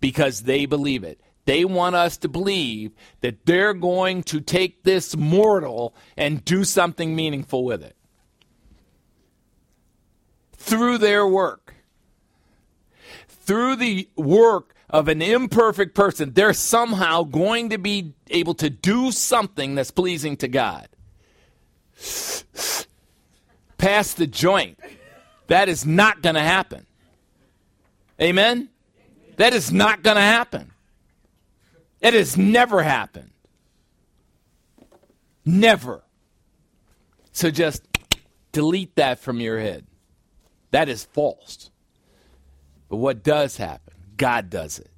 [0.00, 1.20] because they believe it.
[1.46, 7.14] They want us to believe that they're going to take this mortal and do something
[7.14, 7.96] meaningful with it.
[10.64, 11.74] through their work,
[13.28, 19.12] through the work of an imperfect person, they're somehow going to be able to do
[19.12, 20.88] something that's pleasing to God.
[23.78, 24.78] Pass the joint.
[25.48, 26.86] That is not going to happen.
[28.20, 28.68] Amen?
[29.36, 30.72] That is not going to happen.
[32.00, 33.30] It has never happened.
[35.44, 36.02] Never.
[37.32, 37.82] So just
[38.52, 39.86] delete that from your head.
[40.70, 41.70] That is false.
[42.88, 43.94] But what does happen?
[44.16, 44.90] God does it.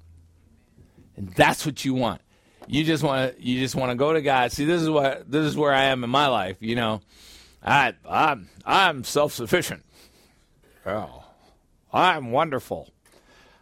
[1.15, 2.21] And that's what you want.
[2.67, 4.51] You just want to you just want to go to God.
[4.51, 7.01] See, this is what this is where I am in my life, you know.
[7.63, 9.83] I I'm I'm self-sufficient.
[10.85, 11.23] Oh.
[11.93, 12.89] I'm wonderful.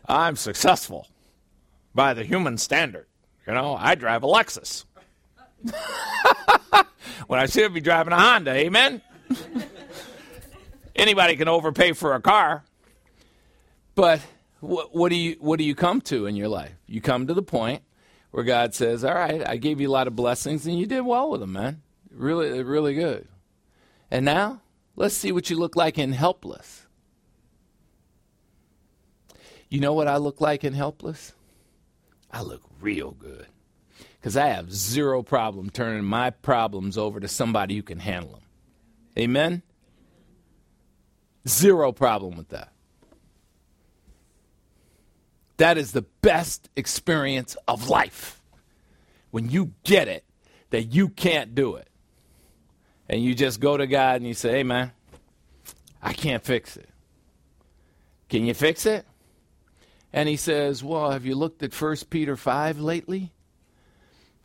[0.08, 1.08] I'm successful
[1.94, 3.08] by the human standard.
[3.48, 4.86] You know, I drive a Lexus.
[7.28, 9.02] when I should be driving a Honda, amen?
[10.96, 12.64] Anybody can overpay for a car.
[13.94, 14.22] But
[14.60, 16.74] what, what do you what do you come to in your life?
[16.88, 17.84] You come to the point
[18.36, 21.06] where God says, "All right, I gave you a lot of blessings and you did
[21.06, 21.82] well with them, man.
[22.12, 23.30] Really really good.
[24.12, 24.60] And now,
[24.98, 26.86] let's see what you look like in helpless."
[29.70, 31.32] You know what I look like in helpless?
[32.30, 33.48] I look real good.
[34.20, 38.42] Because I have zero problem turning my problems over to somebody who can handle them.
[39.18, 39.62] Amen?
[41.48, 42.74] Zero problem with that.
[45.58, 48.42] That is the best experience of life.
[49.32, 50.24] When you get it,
[50.70, 51.88] that you can't do it.
[53.08, 54.92] And you just go to God and you say, hey, man,
[56.02, 56.90] I can't fix it.
[58.30, 59.06] Can you fix it?
[60.16, 63.34] And he says, Well, have you looked at 1 Peter 5 lately?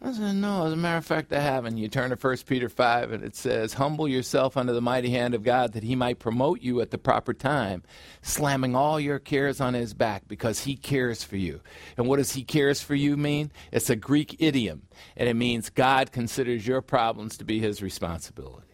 [0.03, 1.77] I said, No, as a matter of fact, I haven't.
[1.77, 5.35] You turn to 1 Peter 5 and it says, Humble yourself under the mighty hand
[5.35, 7.83] of God that he might promote you at the proper time,
[8.23, 11.61] slamming all your cares on his back because he cares for you.
[11.99, 13.53] And what does he cares for you mean?
[13.73, 14.83] It's a Greek idiom,
[15.17, 18.67] and it means God considers your problems to be his responsibility.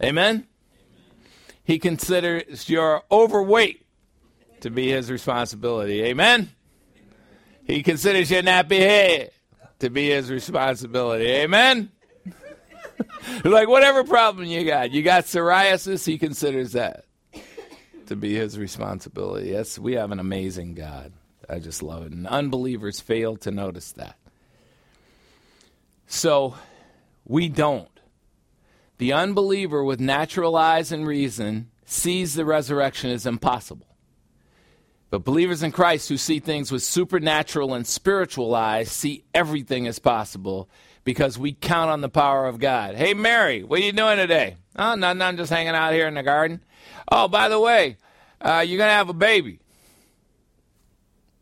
[0.00, 0.46] Amen?
[1.64, 3.84] He considers your overweight
[4.60, 6.04] to be his responsibility.
[6.04, 6.50] Amen?
[7.64, 9.30] He considers your nappy head
[9.80, 11.26] to be his responsibility.
[11.26, 11.90] Amen?
[13.44, 17.04] like whatever problem you got, you got psoriasis, he considers that
[18.06, 19.50] to be his responsibility.
[19.50, 21.12] Yes, we have an amazing God.
[21.48, 22.12] I just love it.
[22.12, 24.16] And unbelievers fail to notice that.
[26.06, 26.54] So
[27.24, 27.88] we don't.
[28.98, 33.95] The unbeliever with natural eyes and reason sees the resurrection as impossible.
[35.16, 39.98] But believers in Christ who see things with supernatural and spiritual eyes see everything as
[39.98, 40.68] possible
[41.04, 42.96] because we count on the power of God.
[42.96, 44.58] Hey, Mary, what are you doing today?
[44.78, 45.22] Oh, nothing.
[45.22, 46.62] I'm just hanging out here in the garden.
[47.10, 47.96] Oh, by the way,
[48.42, 49.60] uh, you're going to have a baby.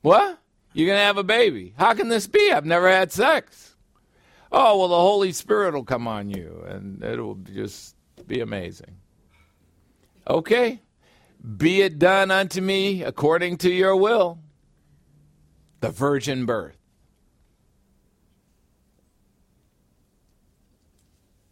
[0.03, 0.39] What?
[0.73, 1.75] You're going to have a baby.
[1.77, 2.53] How can this be?
[2.53, 3.75] I've never had sex.
[4.53, 8.99] Oh, well, the Holy Spirit will come on you and it'll just be amazing.
[10.31, 10.81] Okay.
[11.45, 14.39] Be it done unto me according to your will.
[15.81, 16.79] The virgin birth.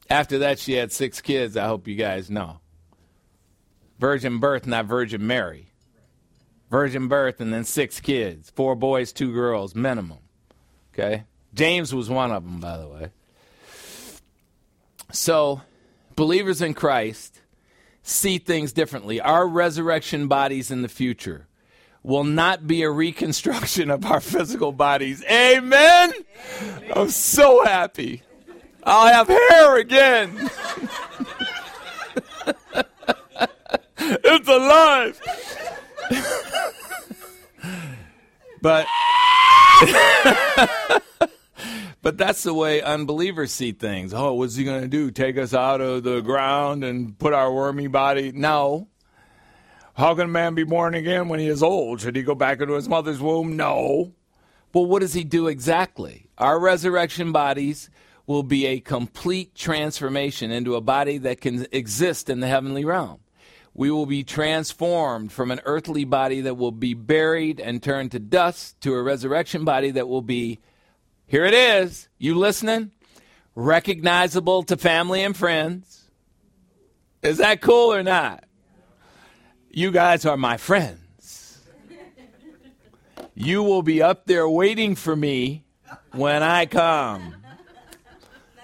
[0.09, 2.61] After that, she had six kids, I hope you guys know.
[3.99, 5.73] Virgin birth, not Virgin Mary.
[6.71, 10.19] Virgin birth, and then six kids four boys, two girls, minimum.
[10.95, 11.25] Okay?
[11.53, 13.11] James was one of them, by the way.
[15.13, 15.61] So,
[16.17, 17.42] believers in Christ
[18.03, 19.21] see things differently.
[19.21, 21.47] Our resurrection bodies in the future
[22.03, 25.25] will not be a reconstruction of our physical bodies.
[25.31, 26.13] Amen?
[26.95, 28.23] I'm so happy.
[28.85, 30.51] I'll have hair again.
[33.99, 35.21] it's alive.
[38.61, 38.87] but
[42.03, 44.13] but that's the way unbelievers see things.
[44.13, 45.11] Oh, what's he going to do?
[45.11, 48.33] Take us out of the ground and put our wormy body?
[48.33, 48.89] No.
[49.95, 52.01] How can a man be born again when he is old?
[52.01, 53.57] Should he go back into his mother's womb?
[53.57, 54.13] No.
[54.73, 56.31] Well, what does he do exactly?
[56.39, 57.91] Our resurrection bodies
[58.27, 63.21] will be a complete transformation into a body that can exist in the heavenly realm.
[63.75, 68.19] We will be transformed from an earthly body that will be buried and turned to
[68.19, 70.61] dust to a resurrection body that will be,
[71.33, 72.91] here it is, you listening?
[73.55, 76.11] Recognizable to family and friends.
[77.23, 78.45] Is that cool or not?
[79.71, 81.59] You guys are my friends.
[83.35, 85.65] You will be up there waiting for me
[86.11, 87.35] when I come.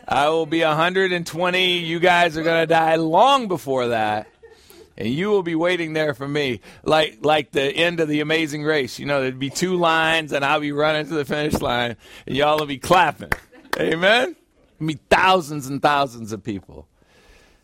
[0.06, 1.78] I will be 120.
[1.78, 4.26] You guys are going to die long before that.
[4.98, 8.64] And you will be waiting there for me, like like the end of the Amazing
[8.64, 8.98] Race.
[8.98, 11.96] You know, there'd be two lines, and I'll be running to the finish line,
[12.26, 13.30] and y'all will be clapping.
[13.78, 14.34] Amen.
[14.84, 16.88] Be thousands and thousands of people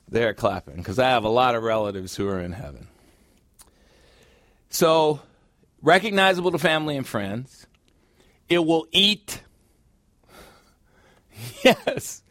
[0.09, 2.87] there clapping because I have a lot of relatives who are in heaven.
[4.71, 5.21] So,
[5.83, 7.67] recognizable to family and friends.
[8.49, 9.43] It will eat.
[11.65, 12.23] Yes,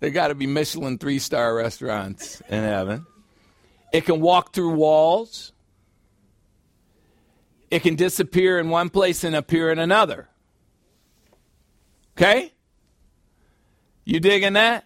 [0.00, 3.06] there got to be Michelin three star restaurants in heaven.
[3.92, 5.52] It can walk through walls.
[7.70, 10.28] It can disappear in one place and appear in another.
[12.16, 12.52] Okay?
[14.04, 14.84] You digging that?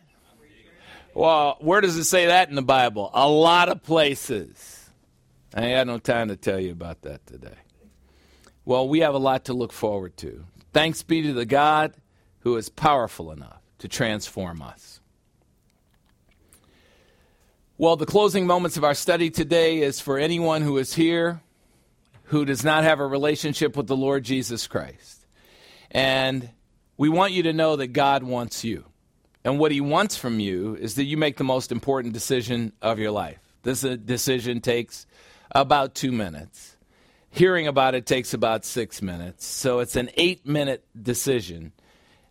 [1.15, 3.11] Well, where does it say that in the Bible?
[3.15, 4.91] A lot of places.
[5.55, 7.57] I ain't had no time to tell you about that today.
[8.65, 10.45] Well, we have a lot to look forward to.
[10.73, 11.95] Thanks be to the God
[12.41, 14.94] who is powerful enough to transform us.
[17.77, 21.41] Well, the closing moments of our study today is for anyone who is here
[22.27, 25.27] who does not have a relationship with the Lord Jesus Christ.
[25.91, 26.51] And
[26.97, 28.85] we want you to know that God wants you.
[29.45, 33.01] And what he wants from you is that you make the most important decision of
[33.01, 33.41] your life.
[33.65, 35.05] This uh, decision takes
[35.51, 36.77] about two minutes.
[37.31, 39.45] Hearing about it takes about six minutes.
[39.45, 41.73] So it's an eight minute decision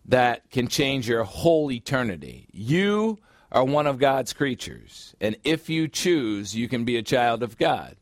[0.05, 2.47] that can change your whole eternity.
[2.53, 3.19] You
[3.53, 5.15] are one of God's creatures.
[5.21, 7.95] And if you choose, you can be a child of God.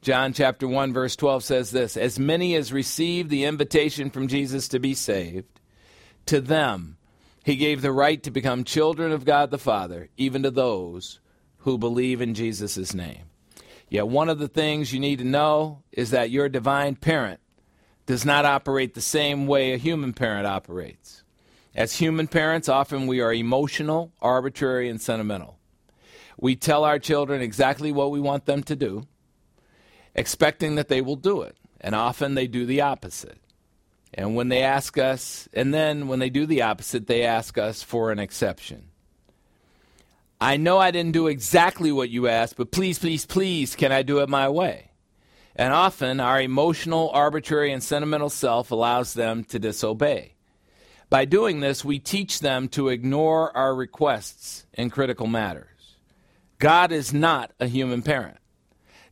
[0.00, 4.68] John chapter 1 verse 12 says this, as many as received the invitation from Jesus
[4.68, 5.60] to be saved,
[6.26, 6.96] to them
[7.44, 11.20] he gave the right to become children of God the Father, even to those
[11.58, 13.24] who believe in Jesus' name.
[13.88, 17.40] Yet one of the things you need to know is that your divine parent
[18.06, 21.21] does not operate the same way a human parent operates.
[21.74, 25.58] As human parents, often we are emotional, arbitrary, and sentimental.
[26.38, 29.06] We tell our children exactly what we want them to do,
[30.14, 33.38] expecting that they will do it, and often they do the opposite.
[34.12, 37.82] And when they ask us, and then when they do the opposite, they ask us
[37.82, 38.88] for an exception.
[40.38, 44.02] I know I didn't do exactly what you asked, but please, please, please, can I
[44.02, 44.90] do it my way?
[45.56, 50.34] And often our emotional, arbitrary, and sentimental self allows them to disobey.
[51.12, 55.98] By doing this, we teach them to ignore our requests in critical matters.
[56.58, 58.38] God is not a human parent.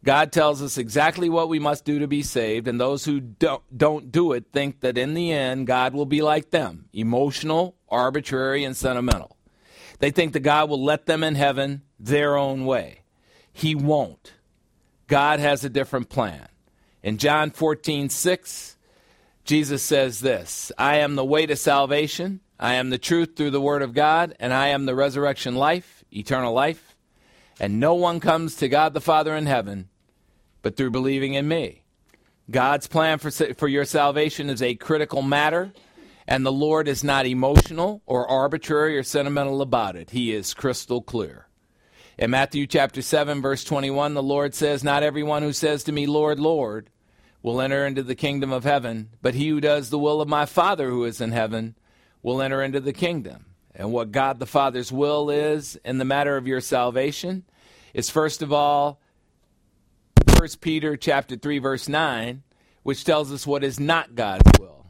[0.03, 3.63] God tells us exactly what we must do to be saved, and those who don't,
[3.77, 8.65] don't do it think that in the end, God will be like them emotional, arbitrary,
[8.65, 9.37] and sentimental.
[9.99, 13.03] They think that God will let them in heaven their own way.
[13.53, 14.33] He won't.
[15.07, 16.49] God has a different plan.
[17.03, 18.79] In John 14, 6,
[19.51, 23.61] Jesus says this I am the way to salvation, I am the truth through the
[23.61, 26.95] Word of God, and I am the resurrection life, eternal life.
[27.59, 29.89] And no one comes to God the Father in heaven
[30.63, 31.83] but through believing in me.
[32.49, 35.73] God's plan for, for your salvation is a critical matter,
[36.29, 40.11] and the Lord is not emotional or arbitrary or sentimental about it.
[40.11, 41.49] He is crystal clear.
[42.17, 46.07] In Matthew chapter 7, verse 21, the Lord says, Not everyone who says to me,
[46.07, 46.89] Lord, Lord,
[47.43, 50.47] will enter into the kingdom of heaven, but he who does the will of my
[50.47, 51.75] Father who is in heaven
[52.23, 53.47] will enter into the kingdom.
[53.75, 57.45] And what God the Father's will is in the matter of your salvation
[57.95, 59.01] is first of all
[60.37, 62.43] 1 Peter chapter 3 verse 9,
[62.83, 64.87] which tells us what is not God's will.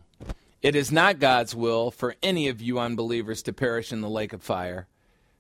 [0.63, 4.33] It is not God's will for any of you unbelievers to perish in the lake
[4.33, 4.89] of fire,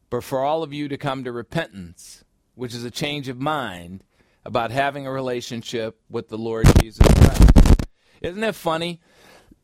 [0.08, 2.24] but for all of you to come to repentance,
[2.54, 4.02] which is a change of mind
[4.44, 7.86] about having a relationship with the Lord Jesus Christ.
[8.20, 9.00] Isn't it funny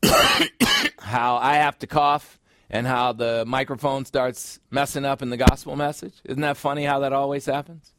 [0.99, 2.39] how I have to cough
[2.69, 6.15] and how the microphone starts messing up in the gospel message?
[6.25, 7.93] Isn't that funny how that always happens?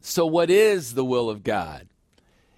[0.00, 1.88] So, what is the will of God?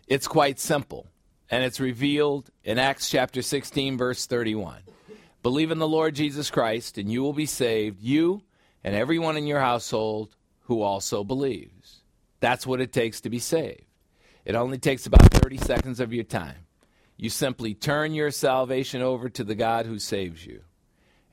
[0.09, 1.07] It's quite simple,
[1.51, 4.78] and it's revealed in Acts chapter 16, verse 31.
[5.43, 8.43] Believe in the Lord Jesus Christ, and you will be saved, you
[8.83, 11.76] and everyone in your household who also believes.
[12.47, 13.86] That's what it takes to be saved.
[14.44, 16.68] It only takes about 30 seconds of your time.
[17.16, 20.62] You simply turn your salvation over to the God who saves you.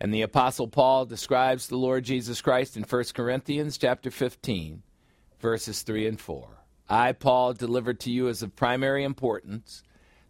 [0.01, 4.81] And the apostle Paul describes the Lord Jesus Christ in 1 Corinthians chapter 15,
[5.39, 6.47] verses 3 and 4.
[6.89, 9.83] I Paul delivered to you as of primary importance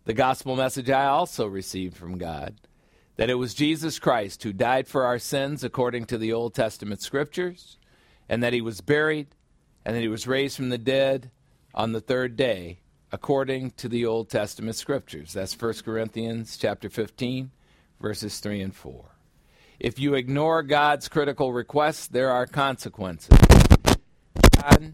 [0.04, 2.56] the gospel message I also received from God
[3.16, 7.02] that it was Jesus Christ who died for our sins according to the Old Testament
[7.02, 7.78] scriptures
[8.28, 9.28] and that he was buried
[9.86, 11.32] and that he was raised from the dead
[11.74, 12.80] on the third day
[13.12, 15.34] according to the Old Testament scriptures.
[15.34, 17.52] That's 1 Corinthians chapter 15
[18.04, 19.06] verses 3 and 4.
[19.80, 23.38] If you ignore God's critical requests, there are consequences.
[24.56, 24.92] John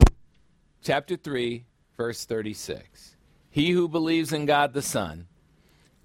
[0.81, 1.65] chapter 3,
[1.97, 3.15] verse 36.
[3.49, 5.27] He who believes in God the Son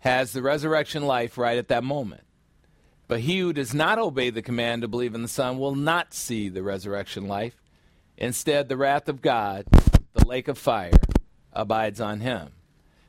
[0.01, 2.23] has the resurrection life right at that moment.
[3.07, 6.15] But he who does not obey the command to believe in the Son will not
[6.15, 7.63] see the resurrection life.
[8.17, 9.65] Instead, the wrath of God,
[10.13, 10.93] the lake of fire,
[11.53, 12.53] abides on him.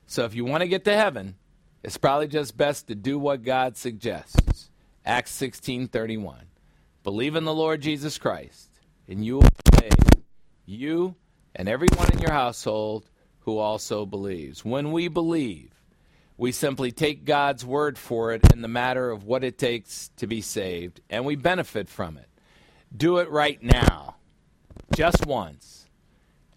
[0.07, 1.36] So if you want to get to heaven,
[1.84, 4.69] it's probably just best to do what God suggests.
[5.06, 6.48] Acts 16:31.
[7.03, 8.69] Believe in the Lord Jesus Christ,
[9.07, 10.23] and you will be saved,
[10.65, 11.15] you
[11.56, 13.10] and everyone in your household
[13.41, 14.65] who also believes.
[14.65, 15.72] When we believe,
[16.38, 20.26] we simply take God's word for it in the matter of what it takes to
[20.26, 22.27] be saved, and we benefit from it.
[22.95, 24.15] Do it right now,
[24.95, 25.85] just once,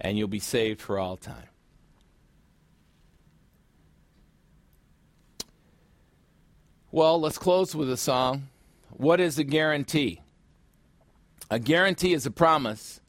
[0.01, 1.49] and you'll be saved for all time.
[6.91, 8.49] Well, let's close with a song.
[8.91, 10.23] What is a guarantee?
[11.51, 13.01] A guarantee is a promise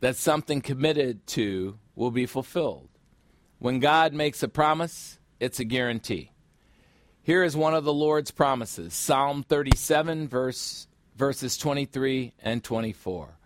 [0.00, 2.88] that something committed to will be fulfilled.
[3.58, 6.32] When God makes a promise, it's a guarantee.
[7.22, 13.38] Here is one of the Lord's promises Psalm 37, verse, verses 23 and 24.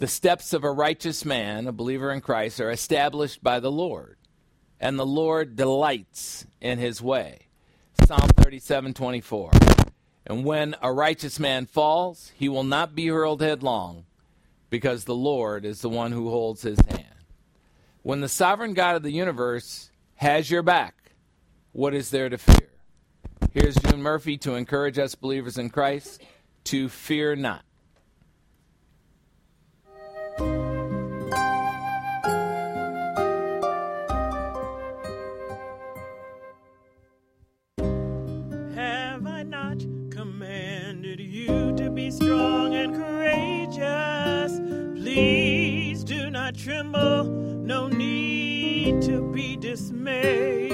[0.00, 4.16] The steps of a righteous man, a believer in Christ, are established by the Lord,
[4.80, 7.48] and the Lord delights in his way.
[8.06, 9.50] Psalm 37, 24.
[10.24, 14.06] And when a righteous man falls, he will not be hurled headlong,
[14.70, 17.26] because the Lord is the one who holds his hand.
[18.02, 21.12] When the sovereign God of the universe has your back,
[21.72, 22.70] what is there to fear?
[23.52, 26.22] Here's June Murphy to encourage us believers in Christ
[26.64, 27.66] to fear not.
[46.62, 50.70] Tremble, no need to be dismayed.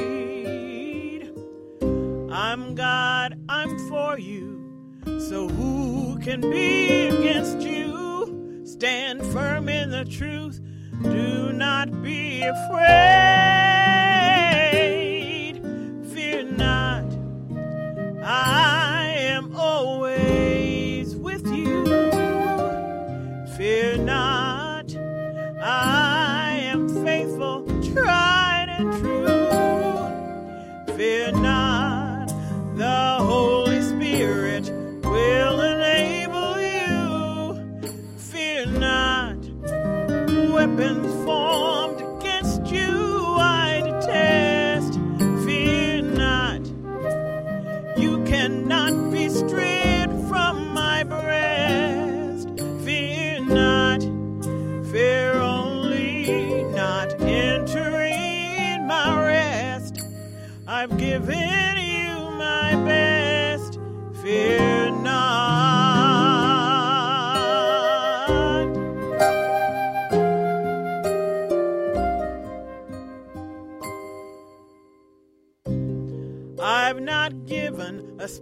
[2.30, 4.64] I'm God, I'm for you,
[5.04, 8.64] so who can be against you?
[8.64, 10.60] Stand firm in the truth,
[11.02, 12.82] do not be afraid.
[16.12, 17.04] Fear not.
[18.24, 18.85] I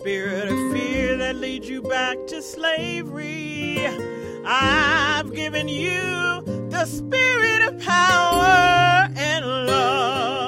[0.05, 3.79] spirit of fear that leads you back to slavery.
[4.45, 10.47] I've given you the spirit of power and love.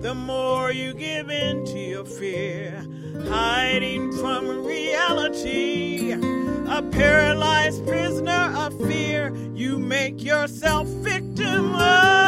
[0.00, 2.82] The more you give in to your fear,
[3.28, 12.19] hiding from reality, a paralyzed prisoner of fear, you make yourself victim of.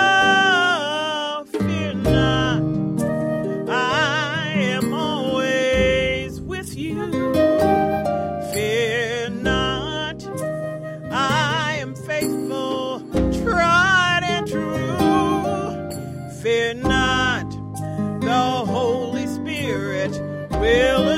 [20.63, 21.12] Spirit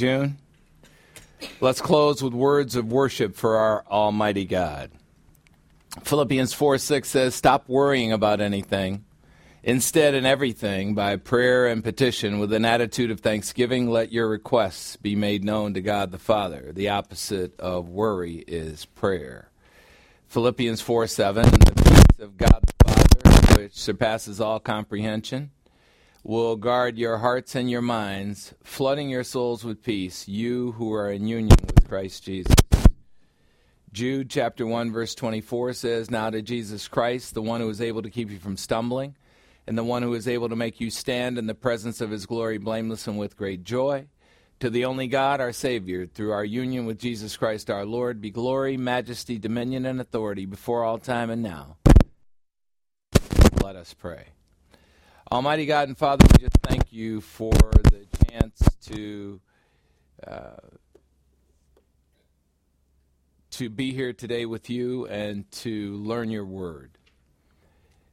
[0.00, 0.38] June.
[1.60, 4.90] Let's close with words of worship for our Almighty God.
[6.04, 9.04] Philippians 4 6 says, Stop worrying about anything.
[9.62, 14.96] Instead, in everything, by prayer and petition, with an attitude of thanksgiving, let your requests
[14.96, 16.72] be made known to God the Father.
[16.72, 19.50] The opposite of worry is prayer.
[20.28, 25.50] Philippians 4 7, the peace of God the Father, which surpasses all comprehension,
[26.22, 31.10] will guard your hearts and your minds, flooding your souls with peace, you who are
[31.10, 32.54] in union with Christ Jesus.
[33.92, 38.02] Jude chapter 1 verse 24 says, "Now to Jesus Christ, the one who is able
[38.02, 39.16] to keep you from stumbling,
[39.66, 42.26] and the one who is able to make you stand in the presence of his
[42.26, 44.06] glory blameless and with great joy,
[44.60, 48.30] to the only God, our Savior, through our union with Jesus Christ our Lord, be
[48.30, 51.78] glory, majesty, dominion, and authority before all time and now."
[53.62, 54.26] Let us pray.
[55.32, 59.40] Almighty God and Father, we just thank you for the chance to
[60.26, 60.56] uh,
[63.52, 66.98] to be here today with you and to learn your word.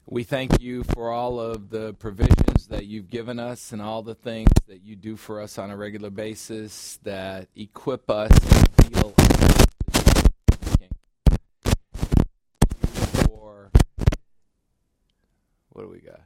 [0.05, 4.13] We thank you for all of the provisions that you've given us and all the
[4.13, 9.15] things that you do for us on a regular basis that equip us and feel
[13.25, 13.71] for
[15.69, 16.21] what do we got?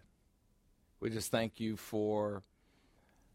[1.02, 2.44] We just thank you for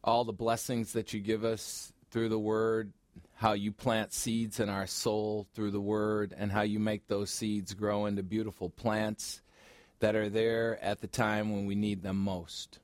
[0.05, 2.93] all the blessings that you give us through the Word,
[3.35, 7.29] how you plant seeds in our soul through the Word, and how you make those
[7.29, 9.43] seeds grow into beautiful plants
[9.99, 12.79] that are there at the time when we need them most.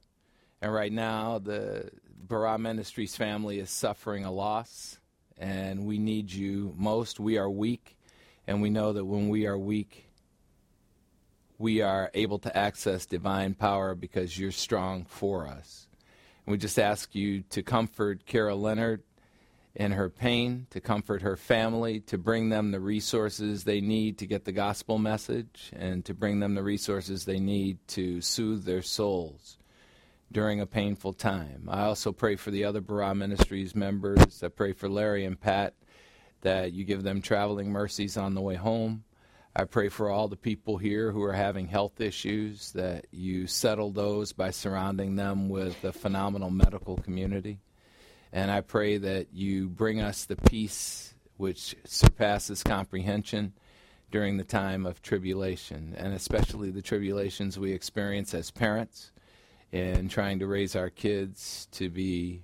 [0.60, 1.90] And right now, the
[2.26, 4.98] Barah Ministries family is suffering a loss,
[5.38, 7.20] and we need you most.
[7.20, 7.96] We are weak,
[8.48, 10.08] and we know that when we are weak,
[11.58, 15.86] we are able to access divine power because you're strong for us.
[16.44, 19.02] And we just ask you to comfort Carol Leonard
[19.74, 24.26] in her pain, to comfort her family, to bring them the resources they need to
[24.26, 28.82] get the gospel message, and to bring them the resources they need to soothe their
[28.82, 29.56] souls
[30.30, 31.68] during a painful time.
[31.68, 34.42] I also pray for the other Barah Ministries members.
[34.42, 35.74] I pray for Larry and Pat
[36.42, 39.04] that you give them traveling mercies on the way home.
[39.54, 43.90] I pray for all the people here who are having health issues that you settle
[43.90, 47.58] those by surrounding them with a phenomenal medical community.
[48.32, 53.52] And I pray that you bring us the peace which surpasses comprehension
[54.10, 59.10] during the time of tribulation, and especially the tribulations we experience as parents
[59.70, 62.42] in trying to raise our kids to be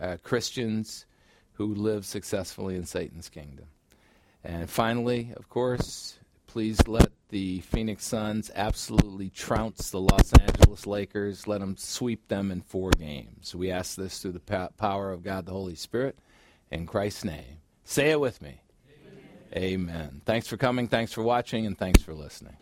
[0.00, 1.06] uh, Christians
[1.54, 3.66] who live successfully in Satan's kingdom.
[4.44, 6.18] And finally, of course,
[6.56, 11.46] please let the Phoenix Suns absolutely trounce the Los Angeles Lakers.
[11.46, 13.54] Let them sweep them in four games.
[13.54, 16.18] We ask this through the power of God the Holy Spirit
[16.70, 17.58] in Christ's name.
[17.84, 18.62] Say it with me.
[19.54, 19.90] Amen.
[19.90, 20.22] Amen.
[20.24, 22.56] Thanks for coming, thanks for watching, and thanks for listening.